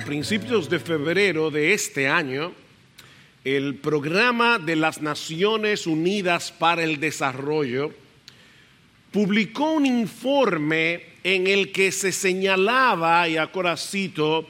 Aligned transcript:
a 0.00 0.02
principios 0.02 0.70
de 0.70 0.78
febrero 0.78 1.50
de 1.50 1.74
este 1.74 2.08
año, 2.08 2.54
el 3.44 3.74
programa 3.74 4.58
de 4.58 4.74
las 4.74 5.02
Naciones 5.02 5.86
Unidas 5.86 6.50
para 6.52 6.82
el 6.84 6.98
Desarrollo 6.98 7.92
publicó 9.10 9.72
un 9.72 9.84
informe 9.84 11.02
en 11.22 11.46
el 11.46 11.70
que 11.70 11.92
se 11.92 12.12
señalaba, 12.12 13.28
y 13.28 13.36
ahora 13.36 13.76
cito, 13.76 14.46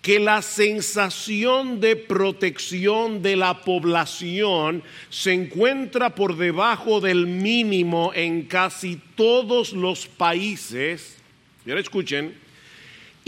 que 0.00 0.20
la 0.20 0.42
sensación 0.42 1.80
de 1.80 1.96
protección 1.96 3.20
de 3.20 3.34
la 3.34 3.62
población 3.62 4.84
se 5.10 5.32
encuentra 5.32 6.14
por 6.14 6.36
debajo 6.36 7.00
del 7.00 7.26
mínimo 7.26 8.12
en 8.14 8.42
casi 8.42 9.00
todos 9.16 9.72
los 9.72 10.06
países. 10.06 11.16
Y 11.66 11.70
ahora 11.70 11.80
escuchen, 11.80 12.47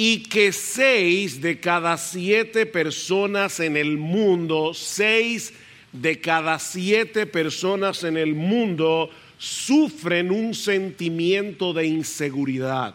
y 0.03 0.23
que 0.23 0.51
seis 0.51 1.43
de 1.43 1.61
cada 1.61 1.99
siete 1.99 2.65
personas 2.65 3.61
en 3.61 3.77
el 3.77 3.99
mundo, 3.99 4.73
seis 4.73 5.53
de 5.93 6.19
cada 6.23 6.59
siete 6.59 7.27
personas 7.27 8.03
en 8.05 8.17
el 8.17 8.35
mundo 8.35 9.11
sufren 9.37 10.31
un 10.31 10.55
sentimiento 10.55 11.75
de 11.75 11.87
inseguridad. 11.87 12.95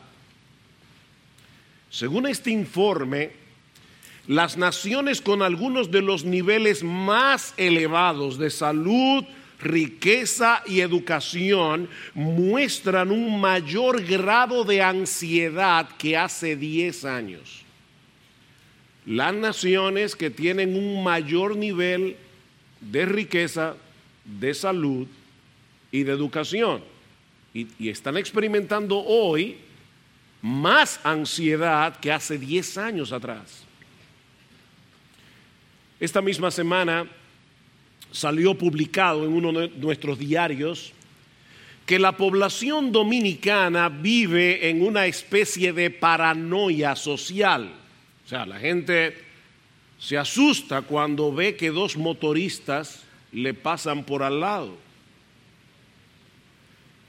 Según 1.91 2.25
este 2.25 2.49
informe, 2.49 3.33
las 4.25 4.57
naciones 4.57 5.21
con 5.21 5.43
algunos 5.43 5.91
de 5.91 6.01
los 6.01 6.25
niveles 6.25 6.81
más 6.81 7.53
elevados 7.57 8.39
de 8.39 8.49
salud, 8.49 9.23
riqueza 9.59 10.63
y 10.65 10.81
educación 10.81 11.89
muestran 12.13 13.11
un 13.11 13.39
mayor 13.39 14.03
grado 14.03 14.63
de 14.63 14.81
ansiedad 14.81 15.89
que 15.97 16.17
hace 16.17 16.55
10 16.55 17.05
años. 17.05 17.63
Las 19.05 19.33
naciones 19.33 20.15
que 20.15 20.29
tienen 20.29 20.75
un 20.75 21.03
mayor 21.03 21.55
nivel 21.55 22.17
de 22.81 23.05
riqueza, 23.05 23.75
de 24.23 24.53
salud 24.53 25.07
y 25.91 26.03
de 26.03 26.11
educación 26.11 26.95
y, 27.55 27.89
están 27.89 28.17
experimentando 28.17 28.97
hoy 28.99 29.57
más 30.41 30.99
ansiedad 31.03 31.95
que 31.97 32.11
hace 32.11 32.37
10 32.37 32.77
años 32.77 33.11
atrás. 33.11 33.63
Esta 35.99 36.21
misma 36.21 36.51
semana 36.51 37.07
salió 38.15 38.55
publicado 38.55 39.25
en 39.25 39.33
uno 39.33 39.51
de 39.51 39.69
nuestros 39.69 40.17
diarios 40.17 40.93
que 41.85 41.99
la 41.99 42.13
población 42.17 42.91
dominicana 42.91 43.89
vive 43.89 44.69
en 44.69 44.81
una 44.81 45.05
especie 45.05 45.73
de 45.73 45.91
paranoia 45.91 46.95
social. 46.95 47.71
O 48.25 48.27
sea, 48.27 48.45
la 48.45 48.57
gente 48.57 49.17
se 49.99 50.17
asusta 50.17 50.81
cuando 50.81 51.31
ve 51.33 51.55
que 51.55 51.69
dos 51.69 51.97
motoristas 51.97 53.03
le 53.33 53.53
pasan 53.53 54.03
por 54.03 54.23
al 54.23 54.39
lado, 54.39 54.77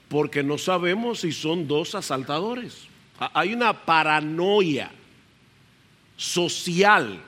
porque 0.09 0.43
no 0.43 0.57
sabemos 0.57 1.21
si 1.21 1.31
son 1.31 1.67
dos 1.67 1.95
asaltadores. 1.95 2.83
Hay 3.33 3.53
una 3.53 3.85
paranoia 3.85 4.91
social, 6.17 7.19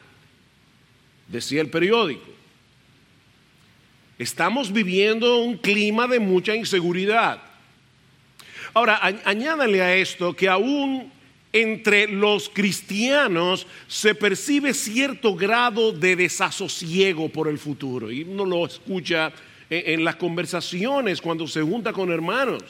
decía 1.27 1.61
el 1.61 1.69
periódico. 1.69 2.38
Estamos 4.19 4.73
viviendo 4.73 5.37
un 5.37 5.55
clima 5.55 6.05
de 6.05 6.19
mucha 6.19 6.53
inseguridad. 6.53 7.41
Ahora, 8.73 8.99
añádale 9.23 9.81
a 9.81 9.95
esto 9.95 10.35
que 10.35 10.49
aún 10.49 11.09
entre 11.53 12.07
los 12.07 12.49
cristianos 12.49 13.65
se 13.87 14.13
percibe 14.13 14.73
cierto 14.73 15.35
grado 15.35 15.93
de 15.93 16.17
desasosiego 16.17 17.29
por 17.29 17.47
el 17.47 17.57
futuro. 17.57 18.11
Y 18.11 18.23
uno 18.23 18.45
lo 18.45 18.65
escucha 18.65 19.31
en, 19.69 20.03
las 20.03 20.17
conversaciones 20.17 21.21
cuando 21.21 21.47
se 21.47 21.61
junta 21.61 21.93
con 21.93 22.11
hermanos. 22.11 22.61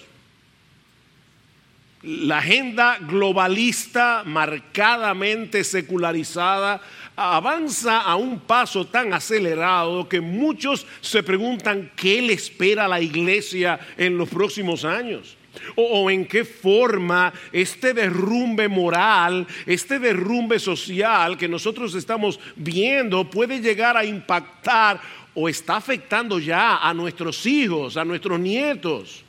La 2.03 2.37
agenda 2.37 2.97
globalista 3.01 4.23
marcadamente 4.23 5.63
secularizada 5.63 6.79
avanza 7.19 8.01
a 8.01 8.15
un 8.15 8.39
paso 8.39 8.85
tan 8.85 9.13
acelerado 9.13 10.07
que 10.07 10.21
muchos 10.21 10.87
se 11.01 11.21
preguntan 11.21 11.91
qué 11.95 12.21
le 12.21 12.33
espera 12.33 12.85
a 12.85 12.87
la 12.87 13.01
iglesia 13.01 13.77
en 13.97 14.17
los 14.17 14.29
próximos 14.29 14.85
años. 14.85 15.35
O, 15.75 16.09
en 16.09 16.25
qué 16.25 16.45
forma 16.45 17.33
este 17.51 17.93
derrumbe 17.93 18.69
moral, 18.69 19.45
este 19.65 19.99
derrumbe 19.99 20.59
social 20.59 21.37
que 21.37 21.49
nosotros 21.49 21.93
estamos 21.95 22.39
viendo 22.55 23.29
puede 23.29 23.59
llegar 23.59 23.97
a 23.97 24.05
impactar 24.05 25.01
o 25.33 25.49
está 25.49 25.75
afectando 25.75 26.39
ya 26.39 26.77
a 26.77 26.93
nuestros 26.93 27.45
hijos, 27.45 27.97
a 27.97 28.05
nuestros 28.05 28.39
nietos. 28.39 29.25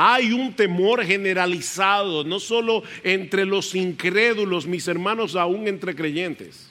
Hay 0.00 0.30
un 0.30 0.54
temor 0.54 1.04
generalizado, 1.04 2.22
no 2.22 2.38
solo 2.38 2.84
entre 3.02 3.44
los 3.44 3.74
incrédulos, 3.74 4.64
mis 4.64 4.86
hermanos, 4.86 5.34
aún 5.34 5.66
entre 5.66 5.96
creyentes. 5.96 6.70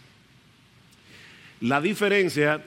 La 1.60 1.82
diferencia, 1.82 2.64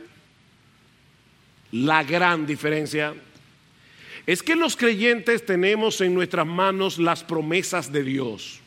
la 1.73 2.05
gran 2.05 2.47
diferencia, 2.47 3.15
es 4.27 4.43
que 4.43 4.55
los 4.55 4.77
creyentes 4.77 5.47
tenemos 5.47 5.99
en 6.03 6.13
nuestras 6.13 6.47
manos 6.47 6.99
las 6.99 7.25
promesas 7.25 7.91
de 7.91 8.03
Dios. 8.05 8.60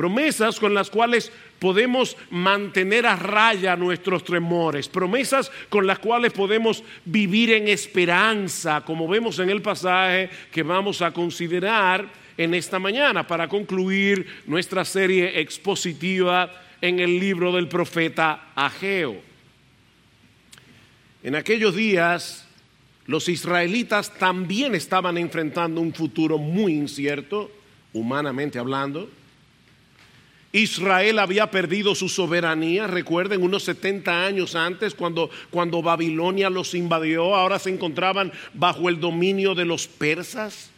Promesas 0.00 0.58
con 0.58 0.72
las 0.72 0.88
cuales 0.88 1.30
podemos 1.58 2.16
mantener 2.30 3.04
a 3.04 3.16
raya 3.16 3.76
nuestros 3.76 4.24
temores, 4.24 4.88
promesas 4.88 5.52
con 5.68 5.86
las 5.86 5.98
cuales 5.98 6.32
podemos 6.32 6.82
vivir 7.04 7.52
en 7.52 7.68
esperanza, 7.68 8.80
como 8.80 9.06
vemos 9.06 9.38
en 9.40 9.50
el 9.50 9.60
pasaje 9.60 10.30
que 10.50 10.62
vamos 10.62 11.02
a 11.02 11.12
considerar 11.12 12.08
en 12.38 12.54
esta 12.54 12.78
mañana 12.78 13.26
para 13.26 13.46
concluir 13.46 14.26
nuestra 14.46 14.86
serie 14.86 15.38
expositiva 15.38 16.50
en 16.80 16.98
el 16.98 17.20
libro 17.20 17.52
del 17.52 17.68
profeta 17.68 18.52
Ageo. 18.54 19.16
En 21.22 21.34
aquellos 21.34 21.76
días 21.76 22.48
los 23.04 23.28
israelitas 23.28 24.14
también 24.18 24.74
estaban 24.74 25.18
enfrentando 25.18 25.78
un 25.78 25.92
futuro 25.92 26.38
muy 26.38 26.72
incierto, 26.72 27.50
humanamente 27.92 28.58
hablando. 28.58 29.19
Israel 30.52 31.20
había 31.20 31.50
perdido 31.50 31.94
su 31.94 32.08
soberanía, 32.08 32.88
recuerden, 32.88 33.42
unos 33.42 33.62
70 33.64 34.26
años 34.26 34.56
antes, 34.56 34.94
cuando, 34.94 35.30
cuando 35.50 35.80
Babilonia 35.80 36.50
los 36.50 36.74
invadió, 36.74 37.36
ahora 37.36 37.60
se 37.60 37.70
encontraban 37.70 38.32
bajo 38.52 38.88
el 38.88 38.98
dominio 38.98 39.54
de 39.54 39.64
los 39.64 39.86
persas. 39.86 40.70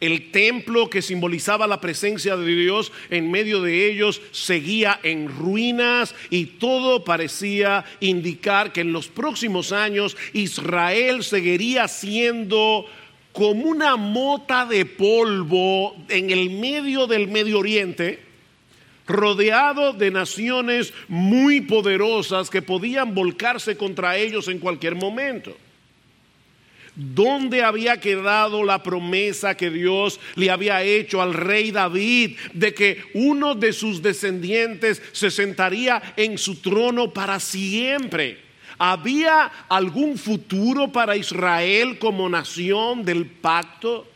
El 0.00 0.32
templo 0.32 0.90
que 0.90 1.00
simbolizaba 1.00 1.66
la 1.66 1.80
presencia 1.80 2.36
de 2.36 2.44
Dios 2.44 2.92
en 3.08 3.30
medio 3.30 3.62
de 3.62 3.90
ellos 3.90 4.20
seguía 4.32 5.00
en 5.02 5.28
ruinas 5.28 6.14
y 6.28 6.44
todo 6.44 7.04
parecía 7.04 7.86
indicar 8.00 8.72
que 8.72 8.82
en 8.82 8.92
los 8.92 9.08
próximos 9.08 9.72
años 9.72 10.14
Israel 10.34 11.24
seguiría 11.24 11.88
siendo 11.88 12.84
como 13.32 13.64
una 13.64 13.96
mota 13.96 14.66
de 14.66 14.84
polvo 14.84 15.96
en 16.10 16.30
el 16.30 16.50
medio 16.50 17.06
del 17.06 17.28
Medio 17.28 17.60
Oriente 17.60 18.23
rodeado 19.06 19.92
de 19.92 20.10
naciones 20.10 20.92
muy 21.08 21.60
poderosas 21.60 22.50
que 22.50 22.62
podían 22.62 23.14
volcarse 23.14 23.76
contra 23.76 24.16
ellos 24.16 24.48
en 24.48 24.58
cualquier 24.58 24.94
momento. 24.94 25.56
¿Dónde 26.96 27.64
había 27.64 27.98
quedado 27.98 28.62
la 28.62 28.82
promesa 28.82 29.56
que 29.56 29.68
Dios 29.68 30.20
le 30.36 30.50
había 30.50 30.82
hecho 30.82 31.20
al 31.20 31.34
rey 31.34 31.72
David 31.72 32.36
de 32.52 32.72
que 32.72 33.02
uno 33.14 33.56
de 33.56 33.72
sus 33.72 34.00
descendientes 34.00 35.02
se 35.10 35.30
sentaría 35.32 36.14
en 36.16 36.38
su 36.38 36.60
trono 36.60 37.12
para 37.12 37.40
siempre? 37.40 38.38
¿Había 38.78 39.50
algún 39.68 40.16
futuro 40.18 40.92
para 40.92 41.16
Israel 41.16 41.98
como 41.98 42.28
nación 42.28 43.04
del 43.04 43.26
pacto? 43.26 44.06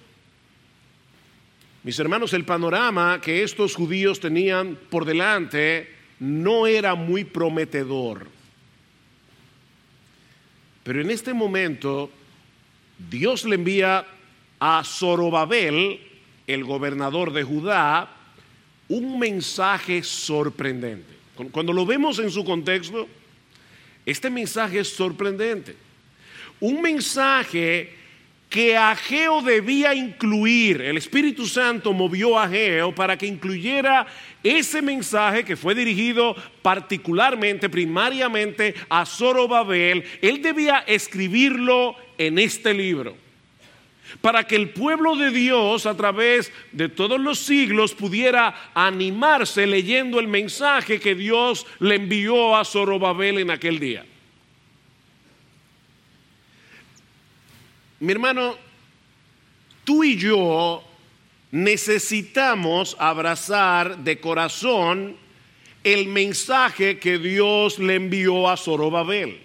Mis 1.89 1.99
hermanos, 1.99 2.35
el 2.35 2.45
panorama 2.45 3.19
que 3.19 3.43
estos 3.43 3.75
judíos 3.75 4.21
tenían 4.21 4.79
por 4.91 5.07
delante 5.07 5.89
no 6.21 6.67
era 6.67 6.95
muy 6.95 7.25
prometedor. 7.25 8.27
Pero 10.83 11.01
en 11.01 11.11
este 11.11 11.33
momento 11.33 12.11
Dios 13.09 13.47
le 13.47 13.55
envía 13.55 14.07
a 14.61 14.83
Zorobabel, 14.85 15.99
el 16.47 16.63
gobernador 16.63 17.33
de 17.33 17.43
Judá, 17.43 18.15
un 18.91 19.19
mensaje 19.19 20.03
sorprendente. 20.03 21.15
Cuando 21.51 21.73
lo 21.73 21.87
vemos 21.87 22.19
en 22.19 22.31
su 22.31 22.45
contexto, 22.45 23.09
este 24.05 24.29
mensaje 24.29 24.81
es 24.81 24.95
sorprendente. 24.95 25.75
Un 26.61 26.83
mensaje 26.83 27.95
que 28.49 28.77
Ageo 28.77 29.43
debía 29.43 29.95
incluir. 29.95 30.81
El 30.81 30.97
Espíritu 30.97 31.47
Santo 31.47 31.93
movió 31.93 32.39
a 32.39 32.45
Ageo 32.45 32.95
para 32.95 33.17
que 33.19 33.27
incluyera 33.27 34.07
ese 34.43 34.81
mensaje 34.81 35.45
que 35.45 35.57
fue 35.57 35.75
dirigido 35.75 36.35
particularmente, 36.63 37.69
primariamente 37.69 38.75
a 38.89 39.05
Zorobabel. 39.05 40.05
Él 40.23 40.41
debía 40.41 40.85
escribirlo 40.87 41.95
en 42.17 42.39
este 42.39 42.73
libro 42.73 43.17
para 44.23 44.45
que 44.45 44.57
el 44.57 44.71
pueblo 44.71 45.17
de 45.17 45.31
Dios 45.31 45.87
a 45.87 45.95
través 45.95 46.51
de 46.73 46.89
todos 46.89 47.21
los 47.21 47.39
siglos 47.39 47.95
pudiera 47.95 48.71
animarse 48.75 49.67
leyendo 49.67 50.19
el 50.19 50.29
mensaje 50.29 50.99
que 50.99 51.15
Dios 51.15 51.67
le 51.79 51.97
envió 51.97 52.57
a 52.57 52.65
Zorobabel 52.65 53.39
en 53.39 53.51
aquel 53.51 53.79
día. 53.79 54.07
Mi 58.01 58.13
hermano, 58.13 58.57
tú 59.85 60.05
y 60.05 60.17
yo 60.17 60.85
necesitamos 61.51 62.97
abrazar 62.99 63.99
de 63.99 64.21
corazón 64.21 65.17
el 65.83 66.07
mensaje 66.09 66.99
que 66.99 67.19
Dios 67.19 67.79
le 67.79 67.97
envió 67.97 68.49
a 68.49 68.57
Zorobabel. 68.57 69.41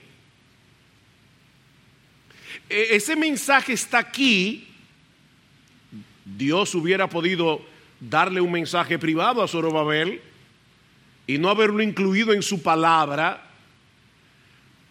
E, 2.69 2.95
ese 2.95 3.15
mensaje 3.15 3.73
está 3.73 3.99
aquí. 3.99 4.67
Dios 6.25 6.75
hubiera 6.75 7.07
podido 7.07 7.61
darle 7.99 8.41
un 8.41 8.51
mensaje 8.51 8.99
privado 8.99 9.41
a 9.41 9.47
Zorobabel 9.47 10.21
y 11.25 11.37
no 11.37 11.49
haberlo 11.49 11.81
incluido 11.81 12.33
en 12.33 12.43
su 12.43 12.61
palabra 12.61 13.49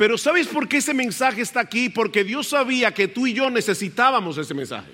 pero 0.02 0.18
¿sabes 0.18 0.48
por 0.48 0.66
qué 0.66 0.78
ese 0.78 0.92
mensaje 0.92 1.42
está 1.42 1.60
aquí? 1.60 1.88
Porque 1.88 2.24
Dios 2.24 2.48
sabía 2.48 2.92
que 2.92 3.06
tú 3.06 3.28
y 3.28 3.34
yo 3.34 3.48
necesitábamos 3.48 4.36
ese 4.36 4.52
mensaje. 4.52 4.90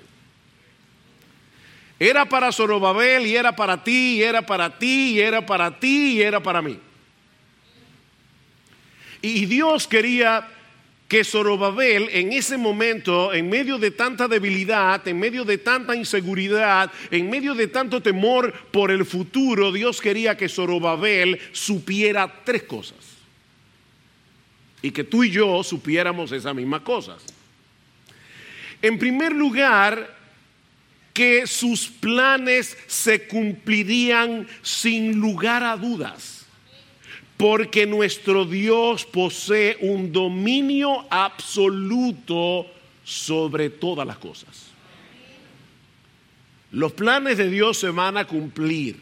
Era 1.97 2.29
para 2.29 2.51
Zorobabel 2.51 3.25
y 3.25 3.35
era 3.35 3.55
para 3.55 3.83
ti, 3.83 4.17
y 4.17 4.21
era 4.21 4.45
para 4.45 4.77
ti, 4.77 5.13
y 5.13 5.19
era 5.19 5.43
para 5.43 5.79
ti, 5.79 6.17
y 6.17 6.21
era 6.21 6.43
para 6.43 6.61
mí. 6.61 6.77
Y 9.23 9.47
Dios 9.47 9.87
quería 9.87 10.47
que 11.07 11.23
Zorobabel 11.23 12.09
en 12.11 12.31
ese 12.31 12.55
momento, 12.55 13.33
en 13.33 13.49
medio 13.49 13.79
de 13.79 13.89
tanta 13.89 14.27
debilidad, 14.27 15.07
en 15.07 15.17
medio 15.17 15.43
de 15.43 15.57
tanta 15.57 15.95
inseguridad, 15.95 16.91
en 17.09 17.31
medio 17.31 17.55
de 17.55 17.65
tanto 17.65 17.99
temor 17.99 18.53
por 18.69 18.91
el 18.91 19.03
futuro, 19.07 19.71
Dios 19.71 20.01
quería 20.01 20.37
que 20.37 20.47
Zorobabel 20.47 21.39
supiera 21.51 22.31
tres 22.45 22.61
cosas 22.61 23.18
y 24.81 24.91
que 24.91 25.03
tú 25.03 25.23
y 25.23 25.31
yo 25.31 25.63
supiéramos 25.63 26.31
esas 26.31 26.55
mismas 26.55 26.81
cosas. 26.81 27.23
En 28.81 28.97
primer 28.97 29.33
lugar, 29.33 30.17
que 31.13 31.47
sus 31.47 31.87
planes 31.87 32.77
se 32.87 33.27
cumplirían 33.27 34.47
sin 34.61 35.19
lugar 35.19 35.63
a 35.63 35.75
dudas, 35.75 36.45
porque 37.35 37.85
nuestro 37.85 38.45
Dios 38.45 39.05
posee 39.05 39.77
un 39.81 40.11
dominio 40.11 41.05
absoluto 41.09 42.67
sobre 43.03 43.69
todas 43.69 44.07
las 44.07 44.17
cosas. 44.17 44.67
Los 46.71 46.93
planes 46.93 47.37
de 47.37 47.49
Dios 47.49 47.77
se 47.77 47.89
van 47.89 48.17
a 48.17 48.25
cumplir. 48.25 48.97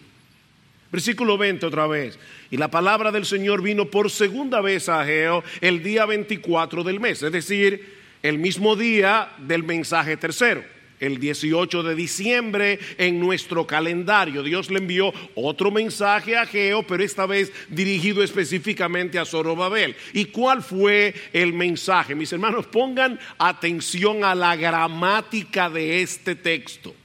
Versículo 0.91 1.37
20 1.37 1.65
otra 1.65 1.85
vez. 1.85 2.17
Y 2.49 2.57
la 2.57 2.69
palabra 2.69 3.11
del 3.11 3.25
Señor 3.25 3.61
vino 3.61 3.85
por 3.85 4.09
segunda 4.09 4.61
vez 4.61 4.87
a 4.89 5.01
Ageo 5.01 5.43
el 5.61 5.83
día 5.83 6.05
24 6.05 6.83
del 6.83 6.99
mes, 6.99 7.21
es 7.23 7.31
decir, 7.31 7.97
el 8.23 8.39
mismo 8.39 8.75
día 8.75 9.29
del 9.37 9.63
mensaje 9.63 10.17
tercero. 10.17 10.63
El 10.99 11.19
18 11.19 11.83
de 11.83 11.93
diciembre 11.93 12.79
en 12.97 13.19
nuestro 13.19 13.67
calendario. 13.67 14.41
Dios 14.41 14.71
le 14.71 14.79
envió 14.79 15.13
otro 15.35 15.69
mensaje 15.69 16.35
a 16.35 16.41
Ageo, 16.41 16.81
pero 16.81 17.03
esta 17.03 17.27
vez 17.27 17.51
dirigido 17.69 18.23
específicamente 18.23 19.19
a 19.19 19.25
Zorobabel. 19.25 19.95
¿Y 20.13 20.25
cuál 20.25 20.63
fue 20.63 21.13
el 21.33 21.53
mensaje? 21.53 22.15
Mis 22.15 22.33
hermanos, 22.33 22.65
pongan 22.65 23.19
atención 23.37 24.23
a 24.23 24.33
la 24.33 24.55
gramática 24.55 25.69
de 25.69 26.01
este 26.01 26.33
texto. 26.33 26.95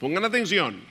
Pongan 0.00 0.24
atención. 0.24 0.87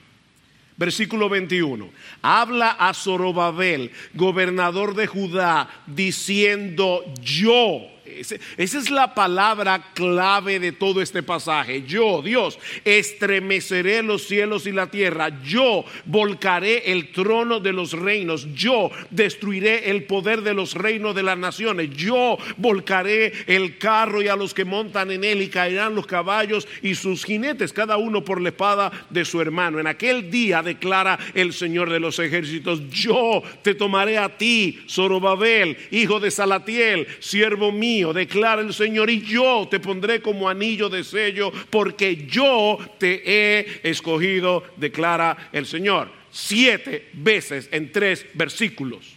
Versículo 0.78 1.28
21. 1.28 1.90
Habla 2.22 2.70
a 2.70 2.94
Zorobabel, 2.94 3.90
gobernador 4.14 4.94
de 4.94 5.08
Judá, 5.08 5.68
diciendo, 5.86 7.04
yo 7.20 7.97
esa 8.20 8.78
es 8.78 8.90
la 8.90 9.14
palabra 9.14 9.92
clave 9.94 10.60
de 10.60 10.72
todo 10.72 11.00
este 11.02 11.22
pasaje. 11.22 11.82
Yo, 11.86 12.22
Dios, 12.22 12.58
estremeceré 12.84 14.02
los 14.02 14.26
cielos 14.26 14.66
y 14.66 14.72
la 14.72 14.90
tierra. 14.90 15.40
Yo 15.42 15.84
volcaré 16.04 16.92
el 16.92 17.12
trono 17.12 17.60
de 17.60 17.72
los 17.72 17.92
reinos. 17.92 18.46
Yo 18.54 18.90
destruiré 19.10 19.90
el 19.90 20.04
poder 20.04 20.42
de 20.42 20.54
los 20.54 20.74
reinos 20.74 21.14
de 21.14 21.22
las 21.22 21.38
naciones. 21.38 21.90
Yo 21.90 22.38
volcaré 22.56 23.32
el 23.46 23.78
carro 23.78 24.22
y 24.22 24.28
a 24.28 24.36
los 24.36 24.54
que 24.54 24.64
montan 24.64 25.10
en 25.10 25.24
él 25.24 25.42
y 25.42 25.48
caerán 25.48 25.94
los 25.94 26.06
caballos 26.06 26.68
y 26.82 26.94
sus 26.94 27.24
jinetes, 27.24 27.72
cada 27.72 27.96
uno 27.96 28.24
por 28.24 28.40
la 28.40 28.50
espada 28.50 28.90
de 29.10 29.24
su 29.24 29.40
hermano. 29.40 29.78
En 29.78 29.86
aquel 29.86 30.30
día 30.30 30.62
declara 30.62 31.18
el 31.34 31.52
Señor 31.52 31.90
de 31.90 32.00
los 32.00 32.18
ejércitos, 32.18 32.88
yo 32.90 33.42
te 33.62 33.74
tomaré 33.74 34.18
a 34.18 34.36
ti, 34.36 34.80
Zorobabel, 34.88 35.76
hijo 35.90 36.20
de 36.20 36.30
Salatiel, 36.30 37.06
siervo 37.20 37.72
mío 37.72 38.07
declara 38.12 38.62
el 38.62 38.72
Señor, 38.72 39.10
y 39.10 39.20
yo 39.22 39.66
te 39.70 39.80
pondré 39.80 40.20
como 40.20 40.48
anillo 40.48 40.88
de 40.88 41.04
sello, 41.04 41.52
porque 41.70 42.26
yo 42.26 42.78
te 42.98 43.22
he 43.24 43.80
escogido, 43.88 44.64
declara 44.76 45.50
el 45.52 45.66
Señor. 45.66 46.10
Siete 46.30 47.08
veces 47.14 47.68
en 47.72 47.90
tres 47.90 48.26
versículos. 48.34 49.16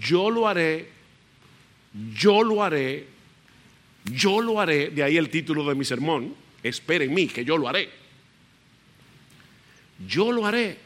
Yo 0.00 0.30
lo 0.30 0.48
haré, 0.48 0.88
yo 2.14 2.42
lo 2.42 2.64
haré, 2.64 3.06
yo 4.04 4.40
lo 4.40 4.60
haré, 4.60 4.90
de 4.90 5.02
ahí 5.02 5.16
el 5.16 5.30
título 5.30 5.64
de 5.68 5.74
mi 5.74 5.84
sermón, 5.84 6.34
espera 6.62 7.04
en 7.04 7.14
mí, 7.14 7.28
que 7.28 7.44
yo 7.44 7.56
lo 7.56 7.68
haré. 7.68 7.88
Yo 10.06 10.32
lo 10.32 10.46
haré. 10.46 10.78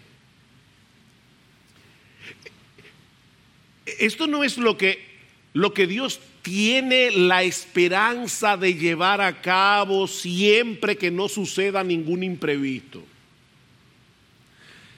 Esto 3.99 4.27
no 4.27 4.45
es 4.45 4.59
lo 4.59 4.77
que 4.77 5.16
lo 5.57 5.73
que 5.73 5.87
Dios 5.87 6.21
tiene 6.43 7.11
la 7.11 7.43
esperanza 7.43 8.59
de 8.59 8.75
llevar 8.75 9.23
a 9.23 9.41
cabo 9.41 10.07
siempre 10.07 10.99
que 10.99 11.11
no 11.11 11.31
suceda 11.31 11.83
ningún 11.83 12.23
imprevisto. 12.23 13.03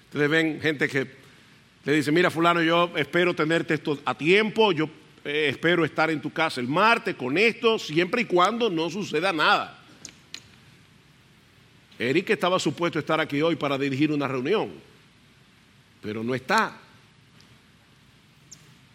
Ustedes 0.07 0.29
ven 0.29 0.61
gente 0.61 0.89
que 0.89 1.07
le 1.85 1.93
dice, 1.93 2.11
mira 2.11 2.29
fulano, 2.29 2.61
yo 2.61 2.91
espero 2.97 3.35
tenerte 3.35 3.75
esto 3.75 4.01
a 4.05 4.19
tiempo, 4.19 4.73
yo 4.73 4.91
eh, 5.25 5.51
espero 5.51 5.85
estar 5.85 6.11
en 6.11 6.21
tu 6.21 6.33
casa 6.33 6.61
el 6.61 6.67
martes 6.67 7.15
con 7.15 7.39
esto, 7.39 7.79
siempre 7.79 8.23
y 8.23 8.25
cuando 8.25 8.69
no 8.69 8.91
suceda 8.91 9.33
nada. 9.33 9.79
Eric 12.01 12.31
estaba 12.31 12.59
supuesto 12.59 12.99
a 12.99 13.01
estar 13.01 13.21
aquí 13.21 13.41
hoy 13.41 13.55
para 13.55 13.79
dirigir 13.79 14.11
una 14.11 14.27
reunión, 14.27 14.73
pero 16.03 16.25
no 16.25 16.35
está 16.35 16.88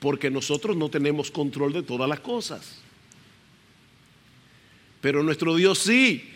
porque 0.03 0.29
nosotros 0.29 0.75
no 0.75 0.89
tenemos 0.89 1.31
control 1.31 1.71
de 1.71 1.81
todas 1.81 2.09
las 2.09 2.19
cosas. 2.19 2.81
Pero 4.99 5.23
nuestro 5.23 5.55
Dios 5.55 5.79
sí. 5.79 6.29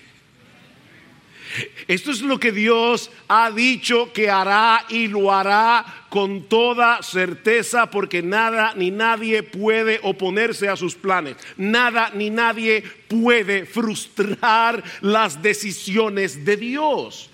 Esto 1.86 2.12
es 2.12 2.22
lo 2.22 2.40
que 2.40 2.54
Dios 2.54 3.12
ha 3.28 3.52
dicho 3.52 4.14
que 4.14 4.30
hará 4.30 4.86
y 4.88 5.10
lo 5.10 5.34
hará 5.34 6.06
con 6.08 6.44
toda 6.44 7.04
certeza 7.04 7.92
porque 7.92 8.24
nada 8.24 8.74
ni 8.74 8.90
nadie 8.90 9.44
puede 9.44 10.00
oponerse 10.02 10.70
a 10.70 10.78
sus 10.78 10.96
planes. 10.96 11.36
Nada 11.58 12.12
ni 12.14 12.30
nadie 12.30 12.82
puede 13.10 13.66
frustrar 13.66 14.82
las 15.02 15.42
decisiones 15.42 16.46
de 16.46 16.56
Dios. 16.56 17.30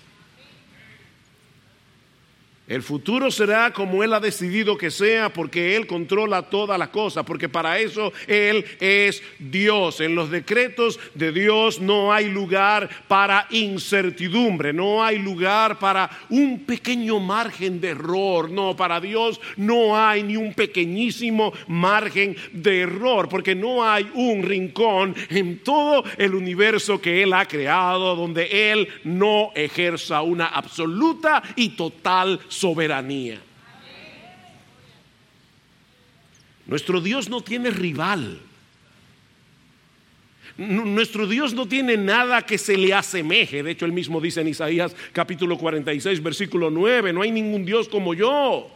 El 2.66 2.82
futuro 2.82 3.30
será 3.30 3.74
como 3.74 4.02
Él 4.02 4.14
ha 4.14 4.20
decidido 4.20 4.78
que 4.78 4.90
sea 4.90 5.30
porque 5.30 5.76
Él 5.76 5.86
controla 5.86 6.48
todas 6.48 6.78
las 6.78 6.88
cosas, 6.88 7.22
porque 7.26 7.46
para 7.46 7.78
eso 7.78 8.10
Él 8.26 8.64
es 8.80 9.22
Dios. 9.38 10.00
En 10.00 10.14
los 10.14 10.30
decretos 10.30 10.98
de 11.14 11.30
Dios 11.30 11.78
no 11.78 12.10
hay 12.10 12.30
lugar 12.30 12.88
para 13.06 13.46
incertidumbre, 13.50 14.72
no 14.72 15.04
hay 15.04 15.18
lugar 15.18 15.78
para 15.78 16.08
un 16.30 16.64
pequeño 16.64 17.20
margen 17.20 17.82
de 17.82 17.88
error. 17.90 18.50
No, 18.50 18.74
para 18.74 18.98
Dios 18.98 19.42
no 19.58 19.94
hay 19.94 20.22
ni 20.22 20.38
un 20.38 20.54
pequeñísimo 20.54 21.52
margen 21.68 22.34
de 22.52 22.80
error, 22.80 23.28
porque 23.28 23.54
no 23.54 23.84
hay 23.84 24.10
un 24.14 24.42
rincón 24.42 25.14
en 25.28 25.58
todo 25.58 26.02
el 26.16 26.34
universo 26.34 26.98
que 26.98 27.22
Él 27.22 27.34
ha 27.34 27.46
creado 27.46 28.16
donde 28.16 28.72
Él 28.72 28.88
no 29.04 29.50
ejerza 29.54 30.22
una 30.22 30.46
absoluta 30.46 31.42
y 31.56 31.70
total 31.70 32.40
soberanía. 32.54 33.40
Nuestro 36.66 37.00
Dios 37.00 37.28
no 37.28 37.42
tiene 37.42 37.70
rival. 37.70 38.40
Nuestro 40.56 41.26
Dios 41.26 41.52
no 41.52 41.66
tiene 41.66 41.96
nada 41.96 42.42
que 42.42 42.58
se 42.58 42.76
le 42.76 42.94
asemeje. 42.94 43.62
De 43.62 43.72
hecho, 43.72 43.86
él 43.86 43.92
mismo 43.92 44.20
dice 44.20 44.40
en 44.40 44.48
Isaías 44.48 44.94
capítulo 45.12 45.58
46, 45.58 46.22
versículo 46.22 46.70
9, 46.70 47.12
no 47.12 47.22
hay 47.22 47.32
ningún 47.32 47.64
Dios 47.64 47.88
como 47.88 48.14
yo 48.14 48.70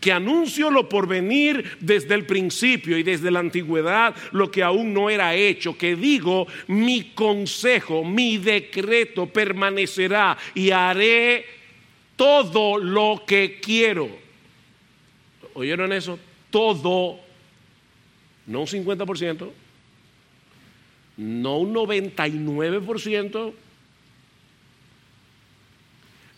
que 0.00 0.12
anuncio 0.12 0.70
lo 0.70 0.88
por 0.88 1.06
venir 1.06 1.76
desde 1.78 2.14
el 2.14 2.24
principio 2.24 2.96
y 2.96 3.02
desde 3.02 3.30
la 3.30 3.40
antigüedad 3.40 4.16
lo 4.32 4.50
que 4.50 4.62
aún 4.62 4.94
no 4.94 5.10
era 5.10 5.34
hecho, 5.34 5.76
que 5.76 5.94
digo, 5.94 6.46
mi 6.68 7.12
consejo, 7.14 8.02
mi 8.02 8.38
decreto 8.38 9.26
permanecerá 9.26 10.38
y 10.54 10.70
haré 10.70 11.59
todo 12.20 12.76
lo 12.76 13.22
que 13.26 13.60
quiero. 13.62 14.10
¿Oyeron 15.54 15.90
eso? 15.90 16.18
Todo, 16.50 17.18
no 18.46 18.60
un 18.60 18.66
50%, 18.66 19.50
no 21.16 21.56
un 21.56 21.74
99%, 21.74 23.54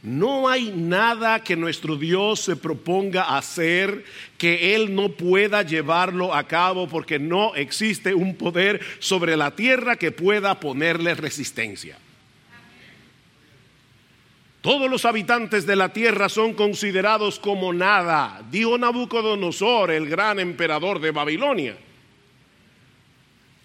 no 0.04 0.48
hay 0.48 0.70
nada 0.70 1.42
que 1.42 1.56
nuestro 1.56 1.96
Dios 1.96 2.38
se 2.38 2.54
proponga 2.54 3.36
hacer 3.36 4.04
que 4.38 4.76
Él 4.76 4.94
no 4.94 5.08
pueda 5.08 5.62
llevarlo 5.62 6.32
a 6.32 6.46
cabo 6.46 6.86
porque 6.86 7.18
no 7.18 7.56
existe 7.56 8.14
un 8.14 8.36
poder 8.36 8.80
sobre 9.00 9.36
la 9.36 9.56
tierra 9.56 9.96
que 9.96 10.12
pueda 10.12 10.60
ponerle 10.60 11.14
resistencia. 11.14 11.98
Todos 14.62 14.88
los 14.88 15.04
habitantes 15.04 15.66
de 15.66 15.74
la 15.74 15.88
tierra 15.88 16.28
son 16.28 16.54
considerados 16.54 17.40
como 17.40 17.72
nada, 17.72 18.40
dijo 18.48 18.78
Nabucodonosor, 18.78 19.90
el 19.90 20.08
gran 20.08 20.38
emperador 20.38 21.00
de 21.00 21.10
Babilonia. 21.10 21.76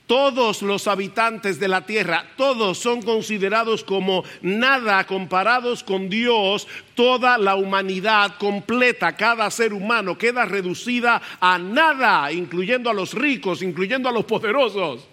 Todos 0.08 0.64
los 0.64 0.88
habitantes 0.88 1.60
de 1.60 1.68
la 1.68 1.86
tierra, 1.86 2.26
todos 2.36 2.80
son 2.80 3.04
considerados 3.04 3.84
como 3.84 4.24
nada 4.42 5.06
comparados 5.06 5.84
con 5.84 6.10
Dios. 6.10 6.68
Toda 6.96 7.38
la 7.38 7.56
humanidad 7.56 8.36
completa, 8.40 9.16
cada 9.16 9.52
ser 9.52 9.74
humano 9.74 10.18
queda 10.18 10.46
reducida 10.46 11.22
a 11.40 11.60
nada, 11.60 12.32
incluyendo 12.32 12.90
a 12.90 12.94
los 12.94 13.14
ricos, 13.14 13.62
incluyendo 13.62 14.10
a 14.10 14.14
los 14.14 14.26
poderosos. 14.26 15.08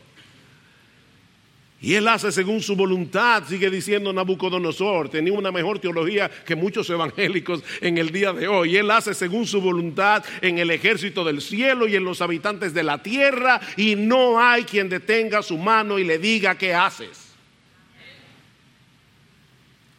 Y 1.84 1.96
él 1.96 2.08
hace 2.08 2.32
según 2.32 2.62
su 2.62 2.74
voluntad, 2.76 3.44
sigue 3.46 3.68
diciendo 3.68 4.10
Nabucodonosor. 4.10 5.10
Tenía 5.10 5.34
una 5.34 5.52
mejor 5.52 5.78
teología 5.78 6.30
que 6.30 6.56
muchos 6.56 6.88
evangélicos 6.88 7.62
en 7.82 7.98
el 7.98 8.10
día 8.10 8.32
de 8.32 8.48
hoy. 8.48 8.78
Él 8.78 8.90
hace 8.90 9.12
según 9.12 9.46
su 9.46 9.60
voluntad 9.60 10.24
en 10.40 10.58
el 10.58 10.70
ejército 10.70 11.24
del 11.24 11.42
cielo 11.42 11.86
y 11.86 11.94
en 11.94 12.04
los 12.04 12.22
habitantes 12.22 12.72
de 12.72 12.84
la 12.84 13.02
tierra. 13.02 13.60
Y 13.76 13.96
no 13.96 14.40
hay 14.40 14.64
quien 14.64 14.88
detenga 14.88 15.42
su 15.42 15.58
mano 15.58 15.98
y 15.98 16.04
le 16.04 16.16
diga 16.16 16.56
qué 16.56 16.72
haces. 16.72 17.34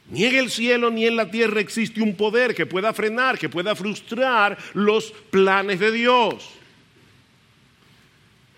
Ni 0.10 0.25
en 0.25 0.38
el 0.38 0.50
cielo 0.50 0.89
ni 0.89 1.06
en 1.06 1.15
la 1.15 1.30
tierra 1.30 1.60
existe 1.60 2.01
un 2.01 2.15
poder 2.15 2.56
que 2.56 2.65
pueda 2.65 2.94
frenar, 2.94 3.38
que 3.38 3.48
pueda 3.48 3.75
frustrar 3.75 4.58
los 4.74 5.12
planes 5.30 5.80
de 5.80 5.92
Dios. 5.92 6.50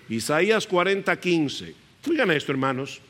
Isaías 0.08 0.66
40, 0.66 1.20
15. 1.20 1.76
Oigan 2.10 2.32
esto, 2.32 2.54
hermanos. 2.54 3.02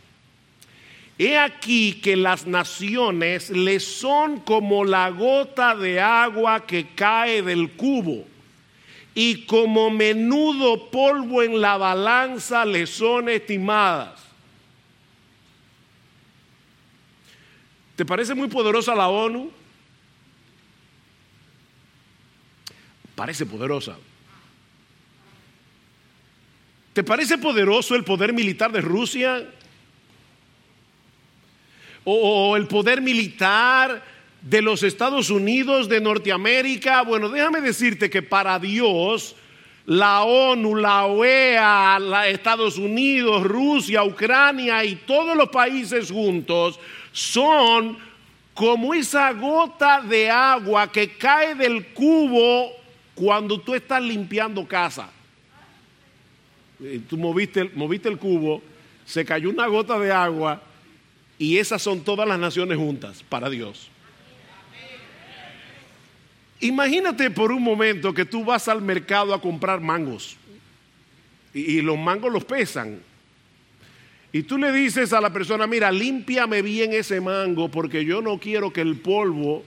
He 1.19 1.37
aquí 1.37 1.93
que 1.93 2.15
las 2.15 2.45
naciones 2.45 3.49
le 3.49 3.79
son 3.79 4.39
como 4.41 4.85
la 4.85 5.09
gota 5.09 5.75
de 5.75 5.99
agua 5.99 6.65
que 6.67 6.89
cae 6.93 7.41
del 7.41 7.71
cubo, 7.71 8.27
y 9.15 9.45
como 9.45 9.89
menudo 9.89 10.91
polvo 10.91 11.41
en 11.41 11.59
la 11.59 11.75
balanza 11.77 12.65
le 12.65 12.85
son 12.85 13.29
estimadas. 13.29 14.27
¿Te 17.95 18.05
parece 18.05 18.35
muy 18.35 18.47
poderosa 18.47 18.93
la 18.93 19.07
ONU? 19.07 19.49
Parece 23.15 23.47
poderosa. 23.47 23.97
¿Te 26.93 27.03
parece 27.03 27.39
poderoso 27.39 27.95
el 27.95 28.03
poder 28.03 28.33
militar 28.33 28.71
de 28.71 28.81
Rusia? 28.81 29.49
O, 32.09 32.55
el 32.55 32.67
poder 32.67 33.01
militar 33.01 34.01
de 34.41 34.61
los 34.61 34.81
Estados 34.81 35.29
Unidos, 35.29 35.89
de 35.89 35.99
Norteamérica. 35.99 37.01
Bueno, 37.01 37.27
déjame 37.27 37.59
decirte 37.59 38.09
que 38.09 38.21
para 38.21 38.57
Dios, 38.59 39.35
la 39.85 40.21
ONU, 40.23 40.75
la 40.75 41.05
OEA, 41.05 41.99
la 41.99 42.29
Estados 42.29 42.77
Unidos, 42.77 43.43
Rusia, 43.43 44.05
Ucrania 44.05 44.85
y 44.85 44.95
todos 44.95 45.35
los 45.35 45.49
países 45.49 46.09
juntos 46.09 46.79
son 47.11 47.97
como 48.53 48.93
esa 48.93 49.33
gota 49.33 50.01
de 50.01 50.29
agua 50.29 50.89
que 50.89 51.09
cae 51.17 51.55
del 51.55 51.87
cubo 51.87 52.71
cuando 53.15 53.59
tú 53.59 53.75
estás 53.75 54.01
limpiando 54.01 54.65
casa. 54.65 55.09
Tú 57.09 57.17
moviste, 57.17 57.69
moviste 57.75 58.07
el 58.07 58.17
cubo, 58.17 58.61
se 59.05 59.25
cayó 59.25 59.49
una 59.49 59.67
gota 59.67 59.99
de 59.99 60.11
agua 60.13 60.61
y 61.37 61.57
esas 61.57 61.81
son 61.81 62.01
todas 62.01 62.27
las 62.27 62.39
naciones 62.39 62.77
juntas 62.77 63.23
para 63.27 63.49
Dios. 63.49 63.89
Imagínate 66.59 67.29
por 67.29 67.51
un 67.51 67.61
momento 67.61 68.13
que 68.13 68.25
tú 68.25 68.43
vas 68.43 68.67
al 68.67 68.81
mercado 68.81 69.33
a 69.33 69.41
comprar 69.41 69.79
mangos 69.79 70.37
y, 71.53 71.81
los 71.81 71.97
mangos 71.97 72.31
los 72.31 72.45
pesan. 72.45 72.99
Y 74.31 74.43
tú 74.43 74.57
le 74.57 74.71
dices 74.71 75.13
a 75.13 75.21
la 75.21 75.31
persona, 75.31 75.67
mira, 75.67 75.91
límpiame 75.91 76.61
bien 76.61 76.93
ese 76.93 77.21
mango 77.21 77.69
porque 77.69 78.03
yo 78.05 78.21
no 78.21 78.39
quiero 78.39 78.73
que 78.73 78.81
el 78.81 78.97
polvo 78.97 79.63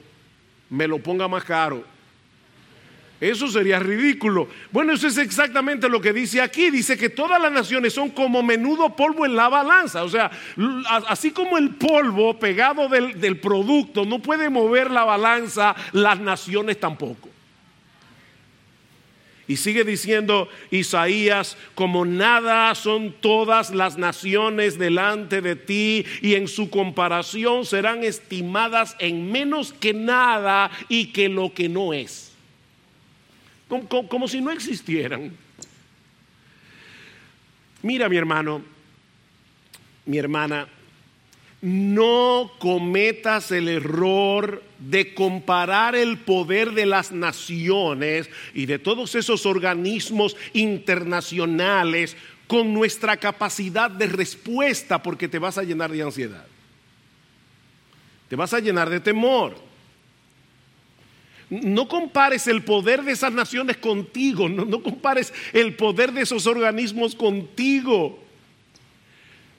me 0.68 0.86
lo 0.86 0.98
ponga 0.98 1.28
más 1.28 1.44
caro. 1.44 1.84
Eso 3.20 3.48
sería 3.48 3.78
ridículo. 3.78 4.48
Bueno, 4.72 4.94
eso 4.94 5.06
es 5.06 5.18
exactamente 5.18 5.90
lo 5.90 6.00
que 6.00 6.14
dice 6.14 6.40
aquí. 6.40 6.70
Dice 6.70 6.96
que 6.96 7.10
todas 7.10 7.40
las 7.40 7.52
naciones 7.52 7.92
son 7.92 8.08
como 8.10 8.42
menudo 8.42 8.96
polvo 8.96 9.26
en 9.26 9.36
la 9.36 9.50
balanza. 9.50 10.04
O 10.04 10.08
sea, 10.08 10.30
así 11.06 11.30
como 11.30 11.58
el 11.58 11.74
polvo 11.74 12.38
pegado 12.38 12.88
del, 12.88 13.38
producto 13.38 14.06
no 14.06 14.20
puede 14.20 14.48
mover 14.48 14.90
la 14.90 15.04
balanza, 15.04 15.76
las 15.92 16.18
naciones 16.18 16.80
tampoco. 16.80 17.28
Y 19.46 19.56
sigue 19.56 19.84
diciendo 19.84 20.48
Isaías, 20.70 21.58
como 21.74 22.06
nada 22.06 22.74
son 22.74 23.12
todas 23.20 23.74
las 23.74 23.98
naciones 23.98 24.78
delante 24.78 25.42
de 25.42 25.56
ti 25.56 26.06
y 26.22 26.36
en 26.36 26.48
su 26.48 26.70
comparación 26.70 27.66
serán 27.66 28.02
estimadas 28.04 28.96
en 28.98 29.30
menos 29.30 29.74
que 29.74 29.92
nada 29.92 30.70
y 30.88 31.06
que 31.06 31.28
lo 31.28 31.52
que 31.52 31.68
no 31.68 31.92
es 31.92 32.29
como, 33.70 34.28
si 34.28 34.40
no 34.40 34.50
existieran. 34.50 35.32
Mira 37.82 38.08
mi 38.08 38.16
hermano, 38.16 38.62
mi 40.04 40.18
hermana, 40.18 40.68
no 41.62 42.52
cometas 42.58 43.50
el 43.52 43.68
error 43.68 44.62
de 44.78 45.14
comparar 45.14 45.94
el 45.94 46.18
poder 46.18 46.72
de 46.72 46.86
las 46.86 47.12
naciones 47.12 48.28
y 48.54 48.66
de 48.66 48.78
todos 48.78 49.14
esos 49.14 49.46
organismos 49.46 50.36
internacionales 50.52 52.16
con 52.46 52.74
nuestra 52.74 53.16
capacidad 53.16 53.90
de 53.90 54.06
respuesta 54.06 55.02
porque 55.02 55.28
te 55.28 55.38
vas 55.38 55.56
a 55.56 55.62
llenar 55.62 55.92
de 55.92 56.02
ansiedad. 56.02 56.46
Te 58.28 58.36
vas 58.36 58.52
a 58.52 58.60
llenar 58.60 58.90
de 58.90 59.00
temor. 59.00 59.69
No 61.50 61.88
compares 61.88 62.46
el 62.46 62.62
poder 62.62 63.02
de 63.02 63.12
esas 63.12 63.32
naciones 63.32 63.76
contigo, 63.76 64.48
no, 64.48 64.82
compares 64.82 65.32
el 65.52 65.74
poder 65.74 66.12
de 66.12 66.22
esos 66.22 66.46
organismos 66.46 67.14
contigo. 67.14 68.18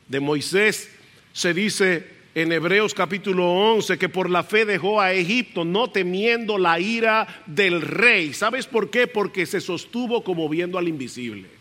De 0.08 0.20
Moisés 0.20 0.90
se 1.34 1.54
dice 1.54 2.08
en 2.34 2.52
Hebreos 2.52 2.94
capítulo 2.94 3.46
11 3.74 3.98
que 3.98 4.08
por 4.08 4.30
la 4.30 4.44
fe 4.44 4.66
dejó 4.66 5.02
a 5.02 5.12
Egipto, 5.12 5.66
no 5.66 5.90
temiendo 5.90 6.58
la 6.58 6.80
ira 6.80 7.44
del 7.46 7.82
rey. 7.82 8.34
¿Sabes 8.34 8.68
por 8.68 8.90
qué? 8.90 9.08
Porque 9.08 9.46
se 9.46 9.60
sostuvo 9.60 10.24
como 10.24 10.48
viendo 10.48 10.78
al 10.78 10.88
invisible 10.88 11.61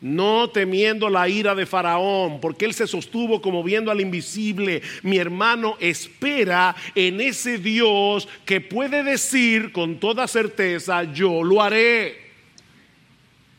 no 0.00 0.48
temiendo 0.48 1.10
la 1.10 1.28
ira 1.28 1.54
de 1.54 1.66
Faraón, 1.66 2.40
porque 2.40 2.64
él 2.64 2.74
se 2.74 2.86
sostuvo 2.86 3.42
como 3.42 3.62
viendo 3.62 3.90
al 3.90 4.00
invisible. 4.00 4.82
Mi 5.02 5.18
hermano 5.18 5.76
espera 5.78 6.74
en 6.94 7.20
ese 7.20 7.58
Dios 7.58 8.28
que 8.44 8.60
puede 8.60 9.02
decir 9.02 9.72
con 9.72 10.00
toda 10.00 10.26
certeza, 10.26 11.04
yo 11.04 11.42
lo 11.42 11.62
haré. 11.62 12.30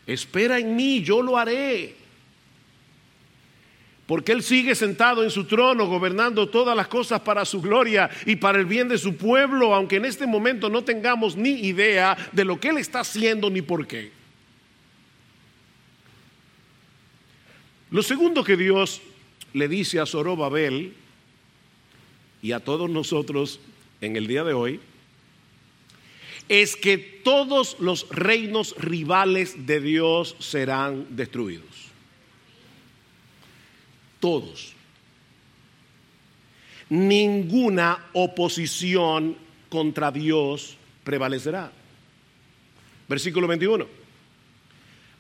Espera 0.08 0.58
en 0.58 0.76
mí, 0.76 1.04
yo 1.04 1.22
lo 1.22 1.38
haré. 1.38 1.96
Porque 4.08 4.34
Él 4.34 4.44
sigue 4.44 4.76
sentado 4.76 5.24
en 5.24 5.30
su 5.30 5.46
trono, 5.46 5.86
gobernando 5.86 6.50
todas 6.50 6.76
las 6.76 6.88
cosas 6.88 7.22
para 7.22 7.46
su 7.46 7.62
gloria 7.62 8.10
y 8.26 8.36
para 8.36 8.60
el 8.60 8.66
bien 8.66 8.90
de 8.90 8.98
su 8.98 9.16
pueblo, 9.16 9.74
aunque 9.74 9.98
en 9.98 10.06
este 10.06 10.28
momento 10.28 10.70
no 10.70 10.84
tengamos 10.84 11.38
ni 11.38 11.52
idea 11.52 12.18
de 12.34 12.44
lo 12.44 12.60
que 12.60 12.70
Él 12.70 12.78
está 12.78 13.02
haciendo 13.02 13.50
ni 13.50 13.62
por 13.62 13.88
qué. 13.88 14.21
Lo 17.92 18.02
segundo 18.02 18.46
que 18.46 18.56
Dios 18.56 19.02
le 19.54 19.68
dice 19.68 20.00
a 20.00 20.06
Zorobabel 20.06 20.94
y 22.42 22.54
a 22.54 22.62
todos 22.62 22.90
nosotros 22.90 23.60
en 24.00 24.16
el 24.16 24.28
día 24.28 24.46
de 24.46 24.54
hoy 24.54 24.80
es 26.48 26.78
que 26.78 26.98
todos 26.98 27.78
los 27.80 28.08
reinos 28.10 28.76
rivales 28.78 29.68
de 29.68 29.82
Dios 29.82 30.38
serán 30.40 31.06
destruidos. 31.18 31.90
Todos. 34.22 34.74
Ninguna 36.90 38.08
oposición 38.14 39.36
contra 39.70 40.12
Dios 40.12 40.78
prevalecerá. 41.04 41.74
Versículo 43.10 43.48
21. 43.48 44.01